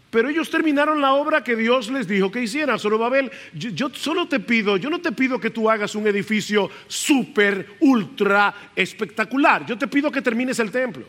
pero 0.09 0.29
ellos 0.29 0.49
terminaron 0.49 1.01
la 1.01 1.13
obra 1.13 1.43
que 1.43 1.55
Dios 1.55 1.91
les 1.91 2.07
dijo 2.07 2.31
que 2.31 2.41
hicieran. 2.41 2.79
Zorobabel, 2.79 3.29
yo, 3.53 3.69
yo 3.69 3.89
solo 3.93 4.27
te 4.27 4.39
pido, 4.39 4.77
yo 4.77 4.89
no 4.89 4.99
te 4.99 5.11
pido 5.11 5.39
que 5.39 5.49
tú 5.49 5.69
hagas 5.69 5.95
un 5.95 6.07
edificio 6.07 6.71
súper, 6.87 7.75
ultra 7.81 8.53
espectacular. 8.75 9.65
Yo 9.65 9.77
te 9.77 9.87
pido 9.87 10.11
que 10.11 10.21
termines 10.21 10.57
el 10.59 10.71
templo. 10.71 11.05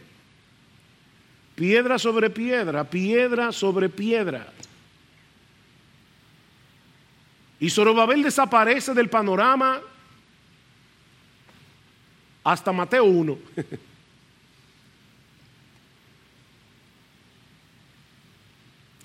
Piedra 1.55 1.99
sobre 1.99 2.29
piedra, 2.29 2.85
piedra 2.85 3.51
sobre 3.51 3.89
piedra. 3.89 4.53
Y 7.61 7.71
Zorobabel 7.71 8.23
desaparece 8.23 8.95
del 8.95 9.09
panorama 9.09 9.81
hasta 12.53 12.73
Mateo 12.73 13.05
1. 13.05 13.39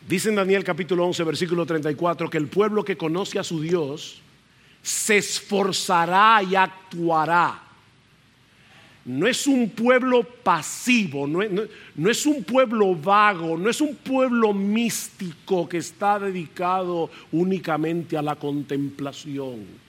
Dice 0.08 0.30
en 0.30 0.36
Daniel 0.36 0.64
capítulo 0.64 1.06
11, 1.06 1.24
versículo 1.24 1.66
34, 1.66 2.30
que 2.30 2.38
el 2.38 2.48
pueblo 2.48 2.86
que 2.86 2.96
conoce 2.96 3.40
a 3.40 3.44
su 3.44 3.60
Dios 3.60 4.22
se 4.82 5.18
esforzará 5.18 6.42
y 6.44 6.56
actuará. 6.56 7.62
No 9.06 9.28
es 9.28 9.46
un 9.46 9.70
pueblo 9.72 10.24
pasivo, 10.24 11.28
no 11.28 11.42
es, 11.42 11.52
no, 11.52 11.64
no 11.96 12.10
es, 12.10 12.26
un 12.26 12.46
pueblo 12.46 12.96
vago, 12.96 13.58
no 13.58 13.70
es 13.70 13.82
un 13.82 13.96
pueblo 13.96 14.54
místico 14.54 15.68
que 15.68 15.80
está 15.80 16.18
dedicado 16.18 17.10
únicamente 17.34 18.16
a 18.18 18.22
la 18.22 18.38
contemplación. 18.38 19.83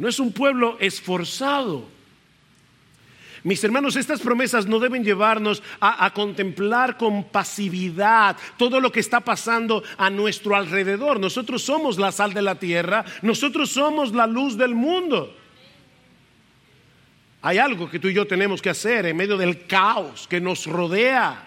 No 0.00 0.08
es 0.08 0.18
un 0.18 0.32
pueblo 0.32 0.78
esforzado. 0.80 1.84
Mis 3.44 3.62
hermanos, 3.62 3.96
estas 3.96 4.22
promesas 4.22 4.64
no 4.64 4.78
deben 4.78 5.04
llevarnos 5.04 5.62
a, 5.78 6.10
contemplar 6.14 6.96
con 6.96 7.24
pasividad 7.24 8.34
todo 8.56 8.80
lo 8.80 8.90
que 8.90 9.00
está 9.00 9.20
pasando 9.20 9.82
a 9.98 10.08
nuestro 10.08 10.56
alrededor. 10.56 11.20
Nosotros 11.20 11.60
somos 11.60 11.98
la 11.98 12.12
sal 12.12 12.32
de 12.32 12.40
la 12.40 12.54
tierra, 12.54 13.04
nosotros 13.20 13.70
somos 13.70 14.14
la 14.14 14.26
luz 14.26 14.56
del 14.56 14.74
mundo. 14.74 15.36
Hay 17.42 17.58
algo 17.58 17.90
que 17.90 17.98
tú 17.98 18.08
y 18.08 18.14
yo 18.14 18.26
tenemos 18.26 18.62
que 18.62 18.70
hacer 18.70 19.04
en 19.04 19.18
medio 19.18 19.36
del 19.36 19.66
caos 19.66 20.26
que 20.26 20.40
nos 20.40 20.64
rodea, 20.64 21.46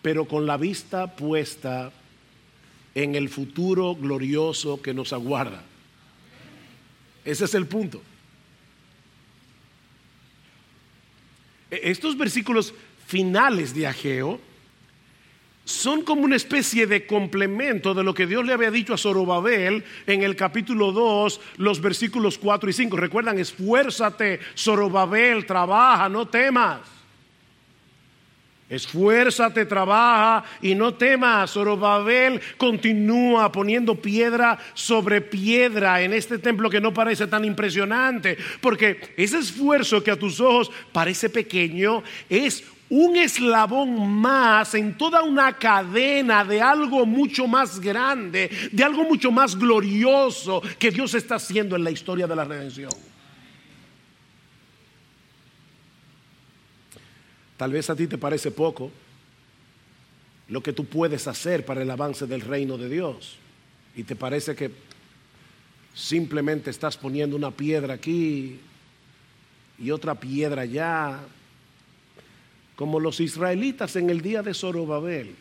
pero 0.00 0.26
con 0.26 0.46
la 0.46 0.56
vista 0.56 1.08
puesta 1.08 1.90
en 2.94 3.16
el 3.16 3.28
futuro 3.28 3.96
glorioso 3.96 4.80
que 4.80 4.94
nos 4.94 5.12
aguarda. 5.12 5.64
Ese 7.24 7.44
es 7.44 7.54
el 7.54 7.66
punto. 7.66 8.02
Estos 11.70 12.16
versículos 12.18 12.74
finales 13.06 13.74
de 13.74 13.86
Ageo 13.86 14.40
son 15.64 16.02
como 16.02 16.22
una 16.22 16.36
especie 16.36 16.86
de 16.86 17.06
complemento 17.06 17.94
de 17.94 18.02
lo 18.02 18.12
que 18.12 18.26
Dios 18.26 18.44
le 18.44 18.52
había 18.52 18.70
dicho 18.70 18.94
a 18.94 18.98
Zorobabel 18.98 19.84
en 20.06 20.22
el 20.22 20.34
capítulo 20.34 20.90
2, 20.90 21.40
los 21.58 21.80
versículos 21.80 22.38
4 22.38 22.70
y 22.70 22.72
5. 22.72 22.96
Recuerdan, 22.96 23.38
esfuérzate, 23.38 24.40
Zorobabel, 24.56 25.46
trabaja, 25.46 26.08
no 26.08 26.26
temas. 26.26 26.80
Esfuérzate, 28.70 29.66
trabaja 29.66 30.44
y 30.62 30.76
no 30.76 30.94
temas. 30.94 31.50
Zorobabel 31.50 32.40
continúa 32.56 33.50
poniendo 33.50 33.96
piedra 33.96 34.56
sobre 34.74 35.20
piedra 35.20 36.00
en 36.00 36.12
este 36.12 36.38
templo 36.38 36.70
que 36.70 36.80
no 36.80 36.94
parece 36.94 37.26
tan 37.26 37.44
impresionante, 37.44 38.38
porque 38.60 39.12
ese 39.16 39.38
esfuerzo 39.38 40.04
que 40.04 40.12
a 40.12 40.18
tus 40.18 40.40
ojos 40.40 40.70
parece 40.92 41.28
pequeño 41.28 42.04
es 42.28 42.62
un 42.90 43.16
eslabón 43.16 44.08
más 44.08 44.74
en 44.74 44.96
toda 44.96 45.22
una 45.22 45.52
cadena 45.58 46.44
de 46.44 46.62
algo 46.62 47.04
mucho 47.06 47.48
más 47.48 47.80
grande, 47.80 48.50
de 48.70 48.84
algo 48.84 49.02
mucho 49.02 49.32
más 49.32 49.56
glorioso 49.56 50.62
que 50.78 50.92
Dios 50.92 51.14
está 51.14 51.36
haciendo 51.36 51.74
en 51.74 51.82
la 51.82 51.90
historia 51.90 52.28
de 52.28 52.36
la 52.36 52.44
redención. 52.44 53.09
Tal 57.60 57.72
vez 57.72 57.90
a 57.90 57.94
ti 57.94 58.06
te 58.06 58.16
parece 58.16 58.50
poco 58.50 58.90
lo 60.48 60.62
que 60.62 60.72
tú 60.72 60.86
puedes 60.86 61.28
hacer 61.28 61.62
para 61.62 61.82
el 61.82 61.90
avance 61.90 62.26
del 62.26 62.40
reino 62.40 62.78
de 62.78 62.88
Dios 62.88 63.36
y 63.94 64.02
te 64.02 64.16
parece 64.16 64.56
que 64.56 64.70
simplemente 65.92 66.70
estás 66.70 66.96
poniendo 66.96 67.36
una 67.36 67.50
piedra 67.50 67.92
aquí 67.92 68.60
y 69.78 69.90
otra 69.90 70.14
piedra 70.14 70.62
allá 70.62 71.20
como 72.76 72.98
los 72.98 73.20
israelitas 73.20 73.94
en 73.94 74.08
el 74.08 74.22
día 74.22 74.42
de 74.42 74.54
Zorobabel. 74.54 75.34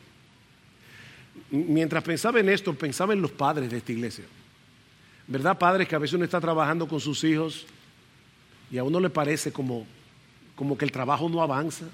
Mientras 1.52 2.04
pensaba 2.04 2.42
en 2.42 2.50
esto, 2.50 2.74
pensaba 2.74 3.14
en 3.14 3.22
los 3.22 3.32
padres 3.32 3.72
de 3.72 3.78
esta 3.78 3.94
iglesia. 3.94 4.26
¿Verdad, 5.26 5.58
padres, 5.58 5.88
que 5.88 5.96
a 5.96 6.00
veces 6.00 6.16
uno 6.16 6.26
está 6.26 6.42
trabajando 6.42 6.86
con 6.86 7.00
sus 7.00 7.24
hijos 7.24 7.66
y 8.70 8.78
a 8.78 8.84
uno 8.84 9.00
le 9.00 9.10
parece 9.10 9.54
como, 9.54 9.88
como 10.58 10.78
que 10.78 10.84
el 10.84 10.92
trabajo 10.92 11.30
no 11.30 11.42
avanza? 11.42 11.86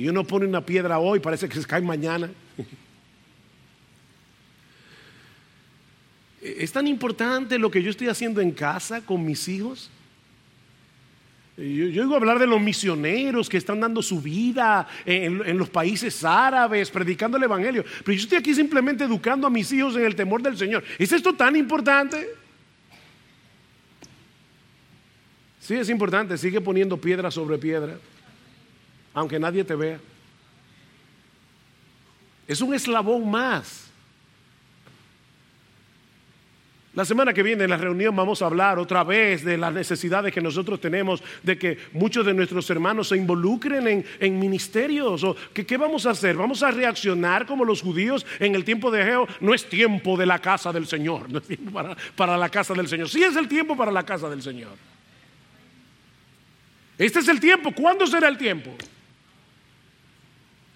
Y 0.00 0.08
uno 0.08 0.24
pone 0.24 0.46
una 0.46 0.64
piedra 0.64 0.98
hoy, 0.98 1.20
parece 1.20 1.46
que 1.46 1.60
se 1.60 1.66
cae 1.66 1.82
mañana. 1.82 2.30
¿Es 6.40 6.72
tan 6.72 6.86
importante 6.86 7.58
lo 7.58 7.70
que 7.70 7.82
yo 7.82 7.90
estoy 7.90 8.08
haciendo 8.08 8.40
en 8.40 8.52
casa 8.52 9.02
con 9.02 9.22
mis 9.22 9.46
hijos? 9.46 9.90
Yo, 11.58 12.02
oigo 12.02 12.16
hablar 12.16 12.38
de 12.38 12.46
los 12.46 12.58
misioneros 12.62 13.50
que 13.50 13.58
están 13.58 13.78
dando 13.78 14.00
su 14.00 14.22
vida 14.22 14.88
en, 15.04 15.42
en, 15.44 15.58
los 15.58 15.68
países 15.68 16.24
árabes, 16.24 16.90
predicando 16.90 17.36
el 17.36 17.42
Evangelio. 17.42 17.84
Pero 18.02 18.16
yo 18.16 18.22
estoy 18.22 18.38
aquí 18.38 18.54
simplemente 18.54 19.04
educando 19.04 19.48
a 19.48 19.50
mis 19.50 19.70
hijos 19.70 19.96
en 19.96 20.06
el 20.06 20.16
temor 20.16 20.40
del 20.40 20.56
Señor. 20.56 20.82
¿Es 20.98 21.12
esto 21.12 21.34
tan 21.34 21.56
importante? 21.56 22.26
Sí, 25.60 25.74
es 25.74 25.90
importante. 25.90 26.38
Sigue 26.38 26.62
poniendo 26.62 26.96
piedra 26.96 27.30
sobre 27.30 27.58
piedra, 27.58 27.98
aunque 29.14 29.38
nadie 29.38 29.64
te 29.64 29.74
vea. 29.74 29.98
Es 32.46 32.60
un 32.60 32.74
eslabón 32.74 33.30
más. 33.30 33.90
La 36.92 37.04
semana 37.04 37.32
que 37.32 37.44
viene 37.44 37.62
en 37.62 37.70
la 37.70 37.76
reunión 37.76 38.16
vamos 38.16 38.42
a 38.42 38.46
hablar 38.46 38.80
otra 38.80 39.04
vez 39.04 39.44
de 39.44 39.56
las 39.56 39.72
necesidades 39.72 40.34
que 40.34 40.40
nosotros 40.40 40.80
tenemos 40.80 41.22
de 41.44 41.56
que 41.56 41.78
muchos 41.92 42.26
de 42.26 42.34
nuestros 42.34 42.68
hermanos 42.68 43.08
se 43.08 43.16
involucren 43.16 43.86
en, 43.86 44.04
en 44.18 44.38
ministerios. 44.40 45.22
O 45.22 45.36
¿Qué 45.54 45.76
vamos 45.76 46.04
a 46.06 46.10
hacer? 46.10 46.36
¿Vamos 46.36 46.64
a 46.64 46.72
reaccionar 46.72 47.46
como 47.46 47.64
los 47.64 47.80
judíos 47.80 48.26
en 48.40 48.56
el 48.56 48.64
tiempo 48.64 48.90
de 48.90 49.04
Geo? 49.04 49.28
No 49.38 49.54
es 49.54 49.68
tiempo 49.68 50.16
de 50.16 50.26
la 50.26 50.40
casa 50.40 50.72
del 50.72 50.88
Señor, 50.88 51.30
no 51.30 51.38
es 51.38 51.44
tiempo 51.46 51.70
para, 51.70 51.96
para 52.16 52.36
la 52.36 52.48
casa 52.48 52.74
del 52.74 52.88
Señor. 52.88 53.08
Sí 53.08 53.22
es 53.22 53.36
el 53.36 53.46
tiempo 53.46 53.76
para 53.76 53.92
la 53.92 54.02
casa 54.02 54.28
del 54.28 54.42
Señor. 54.42 54.72
Este 56.98 57.20
es 57.20 57.28
el 57.28 57.38
tiempo. 57.38 57.70
¿Cuándo 57.70 58.04
será 58.04 58.26
el 58.26 58.36
tiempo? 58.36 58.76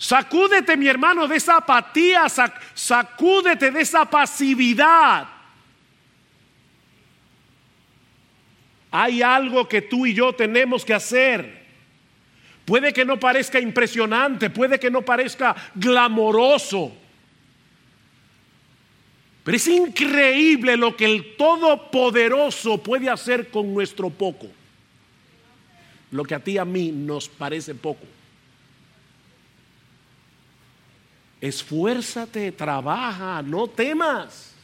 Sacúdete, 0.05 0.77
mi 0.77 0.87
hermano, 0.87 1.27
de 1.27 1.37
esa 1.37 1.57
apatía, 1.57 2.29
sac, 2.29 2.61
sacúdete 2.75 3.71
de 3.71 3.81
esa 3.81 4.05
pasividad. 4.05 5.27
Hay 8.91 9.23
algo 9.23 9.67
que 9.67 9.81
tú 9.81 10.05
y 10.05 10.13
yo 10.13 10.35
tenemos 10.35 10.85
que 10.85 10.93
hacer. 10.93 11.65
Puede 12.67 12.93
que 12.93 13.07
no 13.07 13.19
parezca 13.19 13.59
impresionante, 13.59 14.51
puede 14.51 14.79
que 14.79 14.91
no 14.91 15.01
parezca 15.01 15.57
glamoroso, 15.75 16.95
pero 19.43 19.57
es 19.57 19.67
increíble 19.69 20.77
lo 20.77 20.95
que 20.95 21.07
el 21.07 21.35
Todopoderoso 21.37 22.83
puede 22.83 23.09
hacer 23.09 23.49
con 23.49 23.73
nuestro 23.73 24.11
poco. 24.11 24.49
Lo 26.11 26.25
que 26.25 26.35
a 26.35 26.41
ti 26.41 26.53
y 26.53 26.59
a 26.59 26.67
mí 26.67 26.93
nos 26.93 27.27
parece 27.27 27.75
poco. 27.75 28.05
Esfuérzate, 31.45 32.53
trabaja, 32.53 33.43
no 33.43 33.67
temas. 33.69 34.55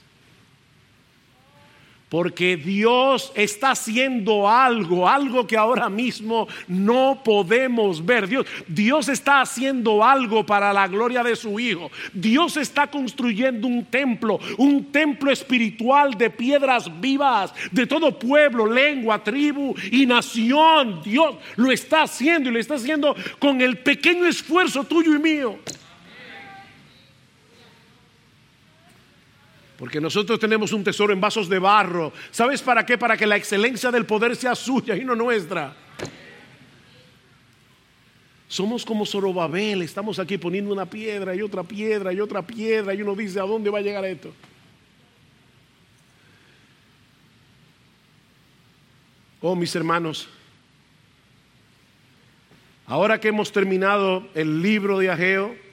Porque 2.08 2.56
Dios 2.56 3.30
está 3.36 3.70
haciendo 3.70 4.48
algo, 4.48 5.08
algo 5.08 5.46
que 5.46 5.56
ahora 5.56 5.88
mismo 5.88 6.48
no 6.66 7.20
podemos 7.22 8.04
ver. 8.04 8.26
Dios, 8.26 8.46
Dios 8.66 9.08
está 9.08 9.42
haciendo 9.42 10.02
algo 10.02 10.44
para 10.44 10.72
la 10.72 10.88
gloria 10.88 11.22
de 11.22 11.36
su 11.36 11.60
Hijo. 11.60 11.88
Dios 12.12 12.56
está 12.56 12.88
construyendo 12.88 13.68
un 13.68 13.84
templo, 13.84 14.40
un 14.58 14.86
templo 14.86 15.30
espiritual 15.30 16.14
de 16.14 16.30
piedras 16.30 16.90
vivas, 17.00 17.54
de 17.70 17.86
todo 17.86 18.18
pueblo, 18.18 18.66
lengua, 18.66 19.22
tribu 19.22 19.76
y 19.92 20.04
nación. 20.04 21.02
Dios 21.04 21.36
lo 21.54 21.70
está 21.70 22.02
haciendo 22.02 22.48
y 22.48 22.52
lo 22.54 22.58
está 22.58 22.74
haciendo 22.74 23.14
con 23.38 23.60
el 23.60 23.78
pequeño 23.78 24.26
esfuerzo 24.26 24.82
tuyo 24.82 25.14
y 25.14 25.18
mío. 25.20 25.58
Porque 29.80 29.98
nosotros 29.98 30.38
tenemos 30.38 30.74
un 30.74 30.84
tesoro 30.84 31.10
en 31.10 31.22
vasos 31.22 31.48
de 31.48 31.58
barro. 31.58 32.12
¿Sabes 32.30 32.60
para 32.60 32.84
qué? 32.84 32.98
Para 32.98 33.16
que 33.16 33.26
la 33.26 33.36
excelencia 33.36 33.90
del 33.90 34.04
poder 34.04 34.36
sea 34.36 34.54
suya 34.54 34.94
y 34.94 35.06
no 35.06 35.16
nuestra. 35.16 35.74
Somos 38.46 38.84
como 38.84 39.06
Zorobabel, 39.06 39.80
estamos 39.80 40.18
aquí 40.18 40.36
poniendo 40.36 40.70
una 40.70 40.84
piedra 40.84 41.34
y 41.34 41.40
otra 41.40 41.62
piedra 41.62 42.12
y 42.12 42.20
otra 42.20 42.46
piedra 42.46 42.92
y 42.92 43.00
uno 43.00 43.14
dice, 43.14 43.40
¿a 43.40 43.44
dónde 43.44 43.70
va 43.70 43.78
a 43.78 43.80
llegar 43.80 44.04
esto? 44.04 44.34
Oh, 49.40 49.56
mis 49.56 49.74
hermanos, 49.74 50.28
ahora 52.86 53.18
que 53.18 53.28
hemos 53.28 53.50
terminado 53.50 54.28
el 54.34 54.60
libro 54.60 54.98
de 54.98 55.08
Ageo, 55.08 55.69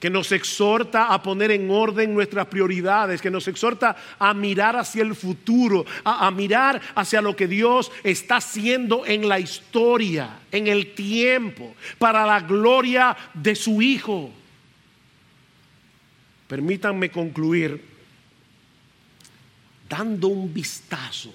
que 0.00 0.10
nos 0.10 0.30
exhorta 0.30 1.12
a 1.12 1.22
poner 1.22 1.50
en 1.50 1.70
orden 1.70 2.14
nuestras 2.14 2.46
prioridades, 2.46 3.20
que 3.20 3.30
nos 3.30 3.48
exhorta 3.48 3.96
a 4.18 4.32
mirar 4.32 4.76
hacia 4.76 5.02
el 5.02 5.14
futuro, 5.14 5.84
a, 6.04 6.30
mirar 6.30 6.80
hacia 6.94 7.20
lo 7.20 7.34
que 7.34 7.48
Dios 7.48 7.90
está 8.04 8.36
haciendo 8.36 9.04
en 9.06 9.28
la 9.28 9.40
historia, 9.40 10.40
en 10.52 10.68
el 10.68 10.94
tiempo, 10.94 11.74
para 11.98 12.24
la 12.26 12.40
gloria 12.40 13.16
de 13.34 13.56
su 13.56 13.82
Hijo. 13.82 14.30
Permítanme 16.46 17.10
concluir 17.10 17.82
dando 19.88 20.28
un 20.28 20.52
vistazo 20.52 21.34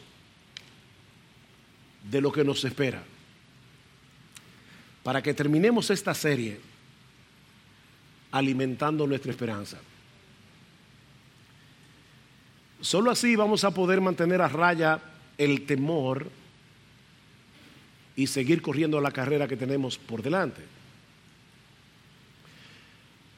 de 2.09 2.21
lo 2.21 2.31
que 2.31 2.43
nos 2.43 2.63
espera. 2.63 3.03
Para 5.03 5.21
que 5.21 5.33
terminemos 5.33 5.89
esta 5.89 6.13
serie 6.13 6.72
alimentando 8.33 9.05
nuestra 9.05 9.31
esperanza. 9.31 9.77
Solo 12.81 13.11
así 13.11 13.35
vamos 13.35 13.63
a 13.63 13.71
poder 13.71 14.01
mantener 14.01 14.41
a 14.41 14.49
raya 14.49 14.99
el 15.37 15.65
temor 15.65 16.29
y 18.15 18.27
seguir 18.27 18.61
corriendo 18.61 18.99
la 18.99 19.11
carrera 19.11 19.47
que 19.47 19.55
tenemos 19.55 19.99
por 19.99 20.23
delante. 20.23 20.63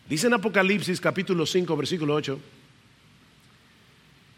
Dice 0.07 0.27
en 0.27 0.33
Apocalipsis 0.33 1.01
capítulo 1.01 1.45
5, 1.45 1.75
versículo 1.75 2.15
8, 2.15 2.39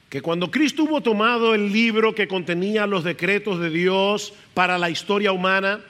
que 0.09 0.21
cuando 0.21 0.49
Cristo 0.49 0.83
hubo 0.83 1.01
tomado 1.01 1.53
el 1.53 1.71
libro 1.71 2.15
que 2.15 2.27
contenía 2.27 2.87
los 2.87 3.03
decretos 3.03 3.59
de 3.59 3.69
Dios 3.69 4.33
para 4.55 4.79
la 4.79 4.89
historia 4.89 5.31
humana, 5.31 5.81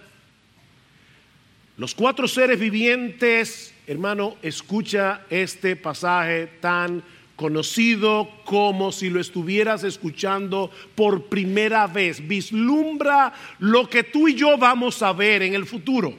los 1.77 1.95
cuatro 1.95 2.27
seres 2.27 2.59
vivientes 2.59 3.73
Hermano, 3.89 4.35
escucha 4.41 5.21
este 5.29 5.77
pasaje 5.77 6.47
tan 6.59 7.01
conocido 7.37 8.27
como 8.43 8.91
si 8.91 9.09
lo 9.09 9.21
estuvieras 9.21 9.85
escuchando 9.85 10.69
por 10.93 11.27
primera 11.27 11.87
vez. 11.87 12.27
Vislumbra 12.27 13.31
lo 13.59 13.89
que 13.89 14.03
tú 14.03 14.27
y 14.27 14.35
yo 14.35 14.57
vamos 14.57 15.01
a 15.01 15.13
ver 15.13 15.41
en 15.41 15.53
el 15.53 15.65
futuro. 15.65 16.13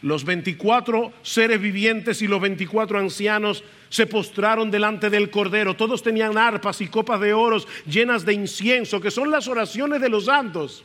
Los 0.00 0.24
24 0.24 1.12
seres 1.22 1.60
vivientes 1.60 2.22
y 2.22 2.26
los 2.26 2.40
24 2.40 3.00
ancianos 3.00 3.62
se 3.90 4.06
postraron 4.06 4.70
delante 4.70 5.10
del 5.10 5.28
Cordero. 5.28 5.76
Todos 5.76 6.02
tenían 6.02 6.38
arpas 6.38 6.80
y 6.80 6.88
copas 6.88 7.20
de 7.20 7.34
oros 7.34 7.68
llenas 7.86 8.24
de 8.24 8.32
incienso, 8.32 8.98
que 8.98 9.10
son 9.10 9.30
las 9.30 9.46
oraciones 9.46 10.00
de 10.00 10.08
los 10.08 10.24
santos 10.24 10.84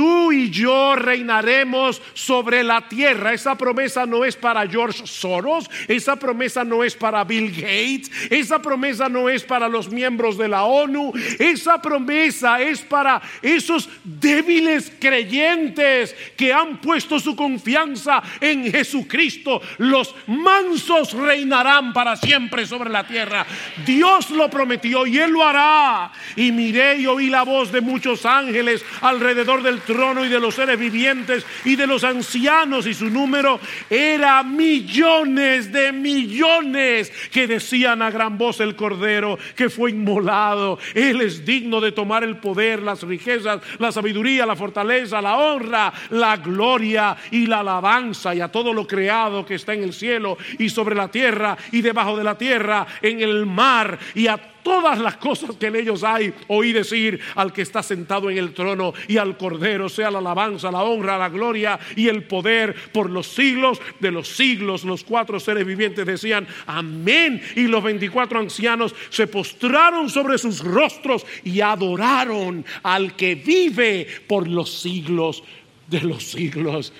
tú 0.00 0.32
y 0.32 0.48
yo 0.48 0.96
reinaremos 0.96 2.00
sobre 2.14 2.64
la 2.64 2.88
tierra. 2.88 3.34
Esa 3.34 3.54
promesa 3.54 4.06
no 4.06 4.24
es 4.24 4.34
para 4.34 4.66
George 4.66 5.02
Soros, 5.04 5.68
esa 5.88 6.16
promesa 6.16 6.64
no 6.64 6.82
es 6.82 6.94
para 6.94 7.22
Bill 7.22 7.50
Gates, 7.50 8.10
esa 8.30 8.62
promesa 8.62 9.10
no 9.10 9.28
es 9.28 9.44
para 9.44 9.68
los 9.68 9.90
miembros 9.90 10.38
de 10.38 10.48
la 10.48 10.64
ONU, 10.64 11.12
esa 11.38 11.82
promesa 11.82 12.62
es 12.62 12.80
para 12.80 13.20
esos 13.42 13.90
débiles 14.02 14.90
creyentes 14.98 16.16
que 16.34 16.50
han 16.50 16.78
puesto 16.78 17.20
su 17.20 17.36
confianza 17.36 18.22
en 18.40 18.72
Jesucristo. 18.72 19.60
Los 19.76 20.14
mansos 20.26 21.12
reinarán 21.12 21.92
para 21.92 22.16
siempre 22.16 22.64
sobre 22.64 22.88
la 22.88 23.06
tierra. 23.06 23.44
Dios 23.84 24.30
lo 24.30 24.48
prometió 24.48 25.06
y 25.06 25.18
Él 25.18 25.32
lo 25.32 25.44
hará. 25.44 26.10
Y 26.36 26.52
miré 26.52 27.00
y 27.00 27.06
oí 27.06 27.28
la 27.28 27.42
voz 27.42 27.70
de 27.70 27.82
muchos 27.82 28.24
ángeles 28.24 28.82
alrededor 29.02 29.62
del 29.62 29.82
trono 29.92 30.24
y 30.24 30.28
de 30.28 30.38
los 30.38 30.54
seres 30.54 30.78
vivientes 30.78 31.44
y 31.64 31.74
de 31.74 31.86
los 31.86 32.04
ancianos 32.04 32.86
y 32.86 32.94
su 32.94 33.10
número 33.10 33.58
era 33.88 34.42
millones 34.44 35.72
de 35.72 35.92
millones 35.92 37.12
que 37.32 37.46
decían 37.46 38.02
a 38.02 38.10
gran 38.10 38.38
voz 38.38 38.60
el 38.60 38.76
Cordero 38.76 39.38
que 39.56 39.68
fue 39.68 39.90
inmolado. 39.90 40.78
Él 40.94 41.20
es 41.22 41.44
digno 41.44 41.80
de 41.80 41.92
tomar 41.92 42.22
el 42.22 42.36
poder, 42.36 42.82
las 42.82 43.02
riquezas, 43.02 43.60
la 43.78 43.90
sabiduría, 43.90 44.46
la 44.46 44.56
fortaleza, 44.56 45.20
la 45.20 45.36
honra, 45.36 45.92
la 46.10 46.36
gloria 46.36 47.16
y 47.32 47.46
la 47.46 47.60
alabanza 47.60 48.34
y 48.34 48.40
a 48.40 48.48
todo 48.48 48.72
lo 48.72 48.86
creado 48.86 49.44
que 49.44 49.56
está 49.56 49.74
en 49.74 49.82
el 49.82 49.92
cielo 49.92 50.38
y 50.58 50.68
sobre 50.68 50.94
la 50.94 51.08
tierra 51.08 51.56
y 51.72 51.80
debajo 51.80 52.16
de 52.16 52.24
la 52.24 52.38
tierra, 52.38 52.86
en 53.02 53.20
el 53.20 53.44
mar 53.46 53.98
y 54.14 54.28
a 54.28 54.49
todas 54.62 54.98
las 54.98 55.16
cosas 55.16 55.56
que 55.56 55.66
en 55.66 55.76
ellos 55.76 56.04
hay, 56.04 56.32
oí 56.48 56.72
decir 56.72 57.20
al 57.34 57.52
que 57.52 57.62
está 57.62 57.82
sentado 57.82 58.30
en 58.30 58.38
el 58.38 58.52
trono 58.52 58.92
y 59.08 59.16
al 59.16 59.36
Cordero, 59.36 59.88
sea 59.88 60.10
la 60.10 60.18
alabanza, 60.18 60.70
la 60.70 60.82
honra, 60.82 61.18
la 61.18 61.28
gloria 61.28 61.78
y 61.96 62.08
el 62.08 62.24
poder 62.24 62.74
por 62.92 63.10
los 63.10 63.26
siglos 63.26 63.80
de 63.98 64.10
los 64.10 64.28
siglos. 64.28 64.84
Los 64.84 65.04
cuatro 65.04 65.40
seres 65.40 65.66
vivientes 65.66 66.06
decían, 66.06 66.46
amén. 66.66 67.42
Y 67.56 67.62
los 67.66 67.82
veinticuatro 67.82 68.38
ancianos 68.38 68.94
se 69.10 69.26
postraron 69.26 70.08
sobre 70.08 70.38
sus 70.38 70.60
rostros 70.60 71.26
y 71.44 71.60
adoraron 71.60 72.64
al 72.82 73.14
que 73.16 73.34
vive 73.34 74.06
por 74.26 74.48
los 74.48 74.80
siglos 74.80 75.42
de 75.86 76.00
los 76.02 76.24
siglos. 76.24 76.92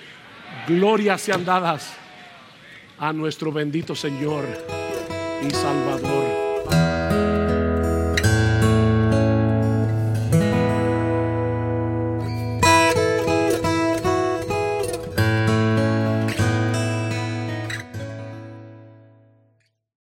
Glorias 0.67 1.21
sean 1.21 1.45
dadas 1.45 1.97
a 2.99 3.11
nuestro 3.13 3.51
bendito 3.51 3.95
Señor 3.95 4.45
y 5.41 5.49
Salvador 5.51 6.30